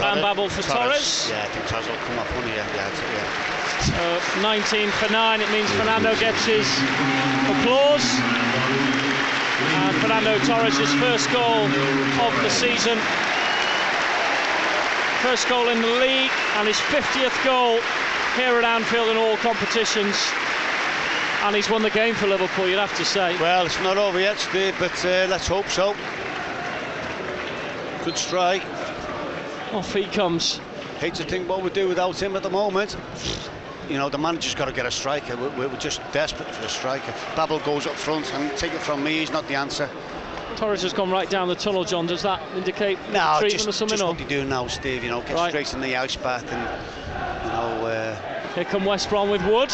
Ryan 0.01 0.21
Babel 0.21 0.49
for 0.49 0.63
Torres. 0.63 1.29
Yeah, 1.29 1.43
I 1.43 1.47
think 1.47 1.65
Torres 1.67 1.88
will 1.88 1.95
come 1.95 2.19
up 2.19 2.29
on 2.36 2.43
here. 2.43 2.56
Yeah, 2.58 2.91
yeah. 3.13 3.62
Uh, 3.91 4.19
19 4.41 4.89
for 4.91 5.12
9, 5.12 5.41
it 5.41 5.52
means 5.52 5.69
Fernando 5.72 6.15
gets 6.15 6.46
his 6.46 6.67
applause. 7.52 8.06
And 9.76 9.96
Fernando 9.98 10.39
Torres' 10.46 10.93
first 10.96 11.30
goal 11.32 11.65
of 12.24 12.34
the 12.41 12.50
season. 12.50 12.98
First 15.22 15.50
goal 15.50 15.67
in 15.69 15.82
the 15.82 15.88
league 15.88 16.32
and 16.56 16.67
his 16.67 16.78
50th 16.78 17.43
goal 17.43 17.80
here 18.36 18.58
at 18.58 18.63
Anfield 18.63 19.10
in 19.10 19.17
all 19.17 19.36
competitions. 19.38 20.15
And 21.43 21.56
he's 21.56 21.69
won 21.69 21.82
the 21.82 21.89
game 21.89 22.15
for 22.15 22.28
Liverpool, 22.28 22.67
you'd 22.67 22.80
have 22.80 22.96
to 22.98 23.06
say. 23.06 23.38
Well, 23.39 23.65
it's 23.65 23.80
not 23.82 23.98
over 23.98 24.19
yet, 24.19 24.39
Steve, 24.39 24.76
but 24.80 24.93
uh, 25.06 25.28
let's 25.30 25.48
hope 25.48 25.67
so. 25.67 25.93
Good 28.06 28.17
strike. 28.17 28.63
Off 29.74 29.93
he 29.93 30.06
comes. 30.06 30.62
Hate 31.00 31.15
to 31.15 31.24
think 31.24 31.50
what 31.50 31.62
we'd 31.62 31.74
do 31.74 31.88
without 31.89 32.22
him 32.22 32.36
at 32.38 32.43
the 32.43 32.50
moment. 32.50 32.96
You 33.89 33.98
know, 33.98 34.10
the 34.10 34.17
manager's 34.17 34.56
got 34.56 34.65
to 34.65 34.72
get 34.74 34.86
a 34.86 34.91
striker. 34.91 35.36
We're, 35.36 35.67
we're 35.67 35.78
just 35.78 36.02
desperate 36.12 36.50
for 36.50 36.65
a 36.65 36.69
striker. 36.69 37.13
Babel 37.36 37.60
goes 37.60 37.86
up 37.86 37.96
front, 37.96 38.34
and 38.34 38.56
take 38.58 38.74
it 38.74 38.80
from 38.82 39.04
me, 39.04 39.19
he's 39.19 39.32
not 39.32 39.48
the 39.48 39.56
answer. 39.56 39.89
Torres 40.56 40.84
has 40.84 40.93
gone 40.93 41.10
right 41.12 41.30
down 41.30 41.48
the 41.48 41.56
tunnel, 41.56 41.84
John. 41.84 42.06
Does 42.06 42.22
that 42.22 42.41
indicate 42.56 42.98
No, 43.12 43.38
treatment 43.39 43.52
just, 43.52 43.67
or 43.67 43.72
something? 43.72 43.98
just 43.98 44.08
what 44.08 44.17
they 44.17 44.26
do 44.26 44.46
now, 44.46 44.67
Steve. 44.67 45.04
You 45.04 45.10
know, 45.10 45.22
get 45.22 45.34
Right. 45.36 45.50
straight 45.50 45.74
in 45.74 45.82
the 45.82 45.98
ice 45.98 46.15
bath, 46.15 46.46
and 46.52 46.62
you 46.62 47.50
know, 47.52 47.86
uh, 47.88 48.15
Here 48.56 48.65
come 48.65 48.86
West 48.86 49.10
Brom 49.10 49.30
with 49.30 49.43
Wood. 49.46 49.74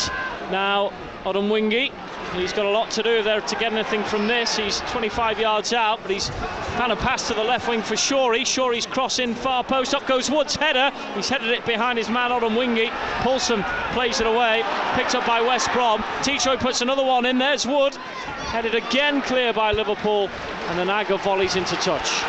Now 0.51 0.91
Odemwingie. 1.25 1.91
He's 2.33 2.53
got 2.53 2.65
a 2.65 2.69
lot 2.69 2.89
to 2.91 3.03
do 3.03 3.21
there 3.23 3.41
to 3.41 3.55
get 3.55 3.73
anything 3.73 4.03
from 4.03 4.27
this. 4.27 4.55
He's 4.55 4.79
25 4.91 5.39
yards 5.39 5.73
out, 5.73 5.99
but 6.01 6.11
he's 6.11 6.29
found 6.79 6.93
a 6.93 6.95
pass 6.95 7.27
to 7.27 7.33
the 7.33 7.43
left 7.43 7.67
wing 7.67 7.81
for 7.81 7.95
Shorey. 7.95 8.43
Shorey's 8.43 8.85
cross 8.85 9.19
in 9.19 9.35
far 9.35 9.65
post. 9.65 9.93
Up 9.93 10.07
goes 10.07 10.31
Wood's 10.31 10.55
header. 10.55 10.91
He's 11.13 11.27
headed 11.27 11.49
it 11.49 11.65
behind 11.65 11.97
his 11.97 12.07
man 12.07 12.31
Odom 12.31 12.57
Wingy. 12.57 12.87
Poulsen 13.19 13.63
plays 13.91 14.21
it 14.21 14.27
away. 14.27 14.63
Picked 14.93 15.13
up 15.13 15.27
by 15.27 15.41
West 15.41 15.69
Brom. 15.73 16.01
Tchoyi 16.21 16.57
puts 16.57 16.79
another 16.79 17.03
one 17.03 17.25
in. 17.25 17.37
There's 17.37 17.67
Wood. 17.67 17.95
Headed 17.95 18.75
again 18.75 19.21
clear 19.21 19.51
by 19.51 19.73
Liverpool. 19.73 20.29
And 20.69 20.79
then 20.79 20.89
Agger 20.89 21.17
volleys 21.17 21.57
into 21.57 21.75
touch. 21.75 22.23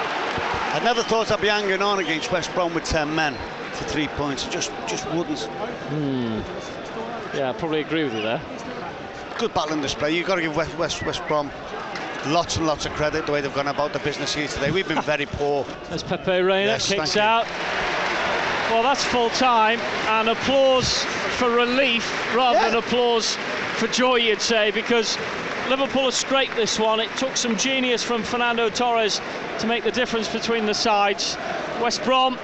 I 0.75 0.81
never 0.83 1.05
thought 1.05 1.31
I'd 1.31 1.41
be 1.41 1.47
hanging 1.47 1.81
on 1.81 2.01
against 2.01 2.33
West 2.33 2.53
Brom 2.53 2.75
with 2.75 2.83
10 2.83 3.15
men 3.15 3.37
for 3.75 3.85
three 3.85 4.09
points. 4.09 4.49
Just, 4.49 4.73
just 4.89 5.09
wouldn't. 5.13 5.43
Hmm. 5.43 6.41
Yeah, 7.37 7.51
I 7.51 7.53
probably 7.53 7.83
agree 7.83 8.03
with 8.03 8.15
you 8.15 8.23
there. 8.23 8.41
Good 9.39 9.55
battling 9.55 9.81
display. 9.81 10.17
You've 10.17 10.27
got 10.27 10.35
to 10.35 10.43
give 10.43 10.57
West, 10.57 10.77
West, 10.77 11.07
West 11.07 11.25
Brom 11.29 11.53
lots 12.27 12.57
and 12.57 12.67
lots 12.67 12.87
of 12.87 12.93
credit 12.93 13.27
the 13.27 13.33
way 13.33 13.41
they've 13.41 13.55
gone 13.55 13.69
about 13.69 13.93
the 13.93 13.99
business 14.01 14.35
here 14.35 14.49
today. 14.49 14.71
We've 14.71 14.87
been 14.89 15.03
very 15.03 15.27
poor. 15.27 15.65
As 15.91 16.03
Pepe 16.03 16.41
Reina 16.41 16.73
Yes, 16.73 16.89
kicks 16.89 17.17
out. 17.17 17.47
Well, 18.71 18.83
that's 18.83 19.03
full 19.05 19.31
time, 19.31 19.81
and 20.07 20.29
applause 20.29 21.03
for 21.39 21.51
relief 21.51 22.07
rather 22.37 22.59
Yeah. 22.59 22.69
than 22.71 22.79
applause 22.79 23.37
for 23.75 23.89
joy, 23.89 24.17
you'd 24.17 24.41
say, 24.41 24.71
because 24.71 25.19
Liverpool 25.69 26.05
have 26.05 26.15
scraped 26.15 26.55
this 26.55 26.79
one. 26.79 27.01
It 27.01 27.11
took 27.17 27.37
some 27.37 27.57
genius 27.57 28.03
from 28.05 28.23
Fernando 28.23 28.69
Torres 28.71 29.21
to 29.59 29.67
make 29.67 29.83
the 29.83 29.91
difference 29.91 30.29
between 30.29 30.67
the 30.67 30.75
sides. 30.75 31.37
West 31.81 32.05
Brom 32.05 32.39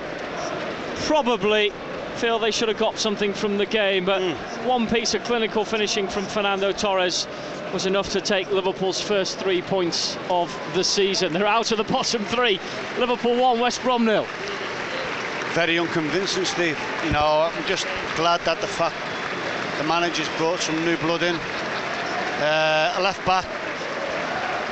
probably 1.05 1.73
feel 2.17 2.39
they 2.39 2.51
should 2.51 2.69
have 2.69 2.79
got 2.79 2.99
something 2.99 3.35
from 3.35 3.59
the 3.59 3.67
game, 3.67 4.07
but 4.07 4.23
one 4.65 4.87
piece 4.87 5.13
of 5.13 5.23
clinical 5.25 5.65
finishing 5.65 6.09
from 6.09 6.25
Fernando 6.25 6.73
Torres 6.73 7.27
was 7.75 7.85
enough 7.85 8.11
to 8.13 8.21
take 8.23 8.51
Liverpool's 8.51 9.01
first 9.01 9.39
three 9.39 9.61
points 9.61 10.17
of 10.31 10.51
the 10.75 10.83
season. 10.83 11.33
They're 11.33 11.47
out 11.47 11.73
of 11.73 11.79
the 11.79 11.85
bottom 11.85 12.25
three. 12.25 12.59
Liverpool 12.99 13.37
1, 13.37 13.61
West 13.61 13.83
Brom 13.83 14.07
nil. 14.07 14.27
Very 15.53 15.79
unconvincing, 15.79 16.47
Steve. 16.47 16.79
You 17.05 17.13
know, 17.13 17.51
I'm 17.53 17.67
just 17.67 17.87
glad 18.15 18.41
that 18.43 18.61
the 18.63 18.67
fact 18.67 18.97
the 19.79 19.85
manager's 19.85 20.29
brought 20.39 20.61
some 20.61 20.83
new 20.87 20.97
blood 20.97 21.23
in. 21.23 21.35
Uh, 21.35 22.95
a 22.97 23.03
left 23.03 23.25
back, 23.27 23.45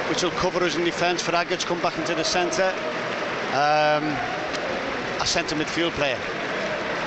which 0.09 0.23
will 0.23 0.31
cover 0.33 0.65
us 0.65 0.77
in 0.77 0.85
defence 0.85 1.21
for 1.21 1.35
Agger 1.35 1.57
to 1.57 1.67
come 1.67 1.81
back 1.83 1.99
into 1.99 2.15
the 2.15 2.25
centre. 2.25 2.73
Um, 3.53 4.05
a 5.21 5.27
centre 5.27 5.57
midfield 5.57 5.93
player 5.93 6.19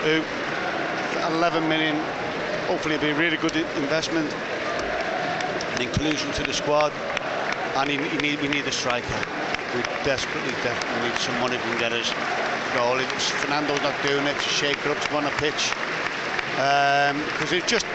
who, 0.08 1.36
11 1.36 1.68
million, 1.68 1.96
hopefully 2.68 2.96
it'll 2.96 3.08
be 3.08 3.12
a 3.12 3.16
really 3.16 3.38
good 3.38 3.56
investment, 3.56 4.32
an 5.76 5.82
inclusion 5.82 6.32
to 6.34 6.44
the 6.44 6.54
squad. 6.54 6.92
And 7.76 7.90
he, 7.90 7.98
he 7.98 8.18
need, 8.18 8.42
we 8.42 8.48
need 8.48 8.66
a 8.66 8.72
striker. 8.72 9.20
We 9.76 9.84
desperately, 10.04 10.52
desperately 10.64 11.10
need 11.10 11.18
someone 11.20 11.52
who 11.52 11.58
can 11.58 11.78
get 11.80 11.94
us 11.94 12.12
goal. 12.74 12.98
It's, 13.00 13.30
Fernando's 13.30 13.82
not 13.82 13.96
doing 14.04 14.26
it 14.26 14.36
to 14.36 14.50
shake 14.50 14.78
it 14.78 14.88
up 14.88 15.00
to 15.00 15.10
go 15.10 15.18
on 15.18 15.26
a 15.26 15.32
pitch. 15.38 15.72
Um, 16.58 17.22
because 17.34 17.52
it's 17.52 17.68
just 17.68 17.86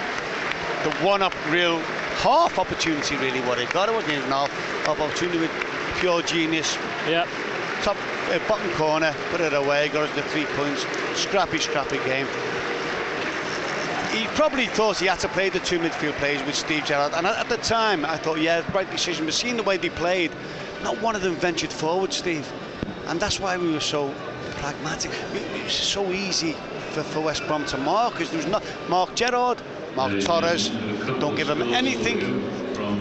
the 0.85 0.91
one 1.05 1.23
up 1.23 1.35
real 1.51 1.79
half 2.23 2.59
opportunity, 2.59 3.17
really, 3.17 3.41
what 3.41 3.59
he 3.59 3.67
got. 3.67 3.89
It 3.89 3.95
wasn't 3.95 4.15
even 4.15 4.29
half 4.31 4.51
opportunity 4.89 5.39
with 5.39 5.51
pure 5.99 6.23
genius. 6.23 6.77
yeah 7.09 7.27
Top 7.83 7.97
uh, 8.31 8.39
bottom 8.49 8.71
corner, 8.73 9.15
put 9.31 9.41
it 9.41 9.53
away, 9.53 9.89
got 9.89 10.09
us 10.09 10.15
the 10.15 10.23
three 10.23 10.47
points. 10.57 10.87
Scrappy, 11.15 11.59
scrappy 11.59 11.99
game. 12.05 12.27
He 14.13 14.27
probably 14.37 14.67
thought 14.67 14.99
he 14.99 15.07
had 15.07 15.21
to 15.21 15.29
play 15.29 15.49
the 15.49 15.61
two 15.61 15.79
midfield 15.79 16.13
players 16.15 16.45
with 16.45 16.55
Steve 16.55 16.85
Gerrard, 16.85 17.15
and 17.15 17.27
at 17.27 17.49
the 17.49 17.57
time 17.57 18.05
I 18.05 18.17
thought, 18.19 18.39
yeah, 18.39 18.63
right 18.75 18.91
decision. 18.91 19.25
But 19.25 19.35
seeing 19.35 19.57
the 19.57 19.63
way 19.63 19.79
they 19.79 19.89
played, 19.89 20.31
not 20.83 21.01
one 21.01 21.17
of 21.17 21.23
them 21.23 21.35
ventured 21.37 21.73
forward, 21.73 22.13
Steve, 22.13 22.51
and 23.07 23.19
that's 23.19 23.41
why 23.41 23.57
we 23.57 23.73
were 23.73 23.81
so 23.81 24.15
pragmatic. 24.57 25.13
It 25.33 25.65
was 25.65 25.73
so 25.73 26.11
easy 26.13 26.53
for, 26.91 27.03
for 27.03 27.21
West 27.21 27.47
Brom 27.47 27.65
to 27.67 27.79
mark, 27.79 28.13
because 28.13 28.29
there 28.31 28.37
was 28.37 28.47
not 28.47 28.63
Mark 28.89 29.15
Gerrard, 29.15 29.63
Mark 29.97 30.21
Torres. 30.21 30.69
Don't 31.19 31.35
give 31.35 31.47
them 31.47 31.63
anything 31.63 32.21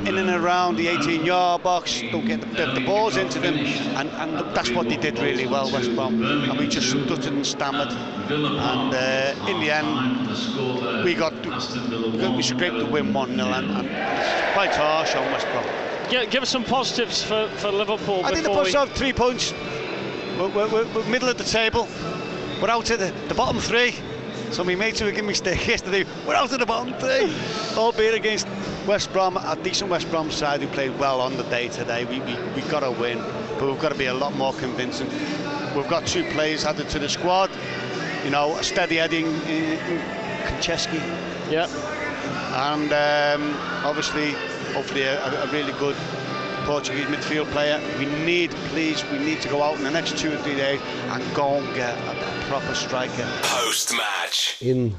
in 0.07 0.17
and 0.17 0.29
around 0.29 0.75
the 0.77 0.87
18-yard 0.87 1.63
box. 1.63 2.01
Don't 2.11 2.25
get 2.25 2.41
the, 2.41 2.71
the, 2.73 2.81
balls 2.81 3.17
into 3.17 3.39
them, 3.39 3.55
and, 3.55 4.09
and 4.09 4.55
that's 4.55 4.71
what 4.71 4.89
they 4.89 4.97
did 4.97 5.19
really 5.19 5.47
well, 5.47 5.71
West 5.71 5.93
Brom. 5.95 6.23
And 6.23 6.57
we 6.57 6.67
just 6.67 6.89
stuttered 6.89 7.25
and 7.25 7.45
stammered, 7.45 7.91
and 7.91 8.93
uh, 8.93 9.47
in 9.47 9.59
the 9.59 9.71
end, 9.71 11.03
we 11.03 11.13
got 11.13 11.33
we 12.35 12.43
scraped 12.43 12.77
the 12.77 12.85
win 12.85 13.13
1 13.13 13.35
0, 13.35 13.47
and, 13.47 13.71
and 13.71 13.87
it's 13.87 14.53
quite 14.53 14.75
harsh 14.75 15.15
on 15.15 15.31
West 15.31 15.47
Brom. 15.51 15.65
Give, 16.09 16.29
give 16.29 16.43
us 16.43 16.49
some 16.49 16.65
positives 16.65 17.23
for, 17.23 17.47
for 17.57 17.71
Liverpool 17.71 18.25
I 18.25 18.31
think 18.31 18.43
the 18.43 18.49
Bucks 18.49 18.75
we... 18.75 18.85
three 18.95 19.13
points. 19.13 19.53
We're, 20.37 20.49
we're, 20.49 20.67
we're, 20.67 20.93
we're 20.93 21.05
middle 21.05 21.29
of 21.29 21.37
the 21.37 21.43
table. 21.43 21.87
We're 22.61 22.69
out 22.69 22.89
of 22.89 22.99
the, 22.99 23.13
the 23.27 23.33
bottom 23.33 23.59
three. 23.59 23.95
So 24.51 24.65
my 24.65 24.75
mates 24.75 24.99
who 24.99 25.05
were 25.05 25.11
giving 25.11 25.27
me 25.27 25.33
stick 25.33 25.65
yesterday, 25.65 26.03
we're 26.27 26.35
out 26.35 26.51
of 26.51 26.59
the 26.59 26.65
bottom 26.65 26.93
three. 26.95 27.33
Albeit 27.77 28.13
against 28.13 28.45
West 28.87 29.13
Brom, 29.13 29.37
a 29.37 29.57
decent 29.61 29.89
West 29.89 30.09
Brom 30.09 30.31
side 30.31 30.61
who 30.61 30.67
played 30.67 30.97
well 30.99 31.21
on 31.21 31.37
the 31.37 31.43
day 31.43 31.67
today. 31.69 32.05
We, 32.05 32.19
we, 32.21 32.35
we've 32.55 32.69
got 32.69 32.81
to 32.81 32.91
win, 32.91 33.19
but 33.59 33.65
we've 33.69 33.79
got 33.79 33.89
to 33.91 33.97
be 33.97 34.07
a 34.07 34.13
lot 34.13 34.33
more 34.35 34.53
convincing. 34.53 35.07
We've 35.75 35.87
got 35.89 36.05
two 36.07 36.23
players 36.31 36.65
added 36.65 36.89
to 36.89 36.99
the 36.99 37.07
squad. 37.09 37.49
You 38.23 38.31
know, 38.31 38.55
a 38.57 38.63
steady 38.63 38.99
Eddie 38.99 39.23
Konchesky 40.43 40.99
Yep. 41.49 41.69
and 42.53 42.91
um, 42.93 43.55
obviously, 43.85 44.31
hopefully, 44.73 45.03
a, 45.03 45.43
a 45.43 45.47
really 45.51 45.73
good 45.73 45.95
Portuguese 46.65 47.05
midfield 47.05 47.49
player. 47.51 47.79
We 47.97 48.05
need, 48.05 48.51
please, 48.69 49.03
we 49.11 49.19
need 49.19 49.41
to 49.41 49.49
go 49.49 49.61
out 49.63 49.77
in 49.77 49.83
the 49.83 49.91
next 49.91 50.17
two 50.17 50.31
or 50.31 50.37
three 50.37 50.55
days 50.55 50.79
and 51.09 51.23
go 51.35 51.55
and 51.55 51.75
get 51.75 51.97
a, 51.97 52.11
a 52.11 52.43
proper 52.47 52.73
striker. 52.75 53.27
Post 53.43 53.93
match. 53.93 54.57
in 54.61 54.95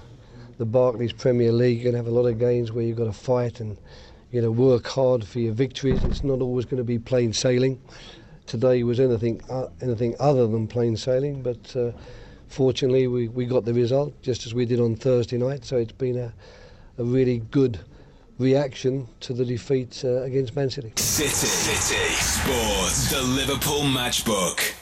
the 0.63 0.67
Barclays 0.67 1.13
Premier 1.13 1.51
League, 1.51 1.79
you're 1.79 1.91
going 1.91 2.05
to 2.05 2.09
have 2.09 2.15
a 2.15 2.17
lot 2.17 2.29
of 2.29 2.39
games 2.39 2.71
where 2.71 2.85
you've 2.85 2.97
got 2.97 3.07
to 3.07 3.13
fight 3.13 3.59
and 3.59 3.77
you 4.31 4.41
know 4.41 4.53
work 4.53 4.87
hard 4.87 5.27
for 5.27 5.41
your 5.41 5.53
victories. 5.53 6.05
It's 6.05 6.23
not 6.23 6.41
always 6.41 6.65
going 6.65 6.77
to 6.77 6.85
be 6.85 7.01
plain 7.01 7.33
sailing. 7.33 7.83
Today 8.47 8.85
was 8.85 9.01
anything 9.01 9.41
uh, 9.51 9.67
anything 9.81 10.15
other 10.21 10.47
than 10.47 10.69
plain 10.69 10.97
sailing, 10.97 11.43
but 11.43 11.75
uh, 11.75 11.91
fortunately 12.47 13.09
we, 13.09 13.27
we 13.27 13.45
got 13.45 13.65
the 13.65 13.75
result 13.75 14.15
just 14.23 14.47
as 14.47 14.55
we 14.55 14.65
did 14.65 14.79
on 14.79 14.95
Thursday 14.95 15.37
night. 15.37 15.65
So 15.65 15.79
it's 15.79 15.91
been 15.91 16.17
a, 16.17 16.33
a 16.99 17.03
really 17.03 17.39
good 17.51 17.81
reaction 18.39 19.09
to 19.19 19.33
the 19.33 19.45
defeat 19.45 20.01
uh, 20.05 20.23
against 20.23 20.55
Man 20.55 20.71
City. 20.71 20.93
City. 20.95 21.29
City 21.29 22.15
Sports, 22.15 23.11
the 23.11 23.23
Liverpool 23.23 23.81
Matchbook. 23.81 24.75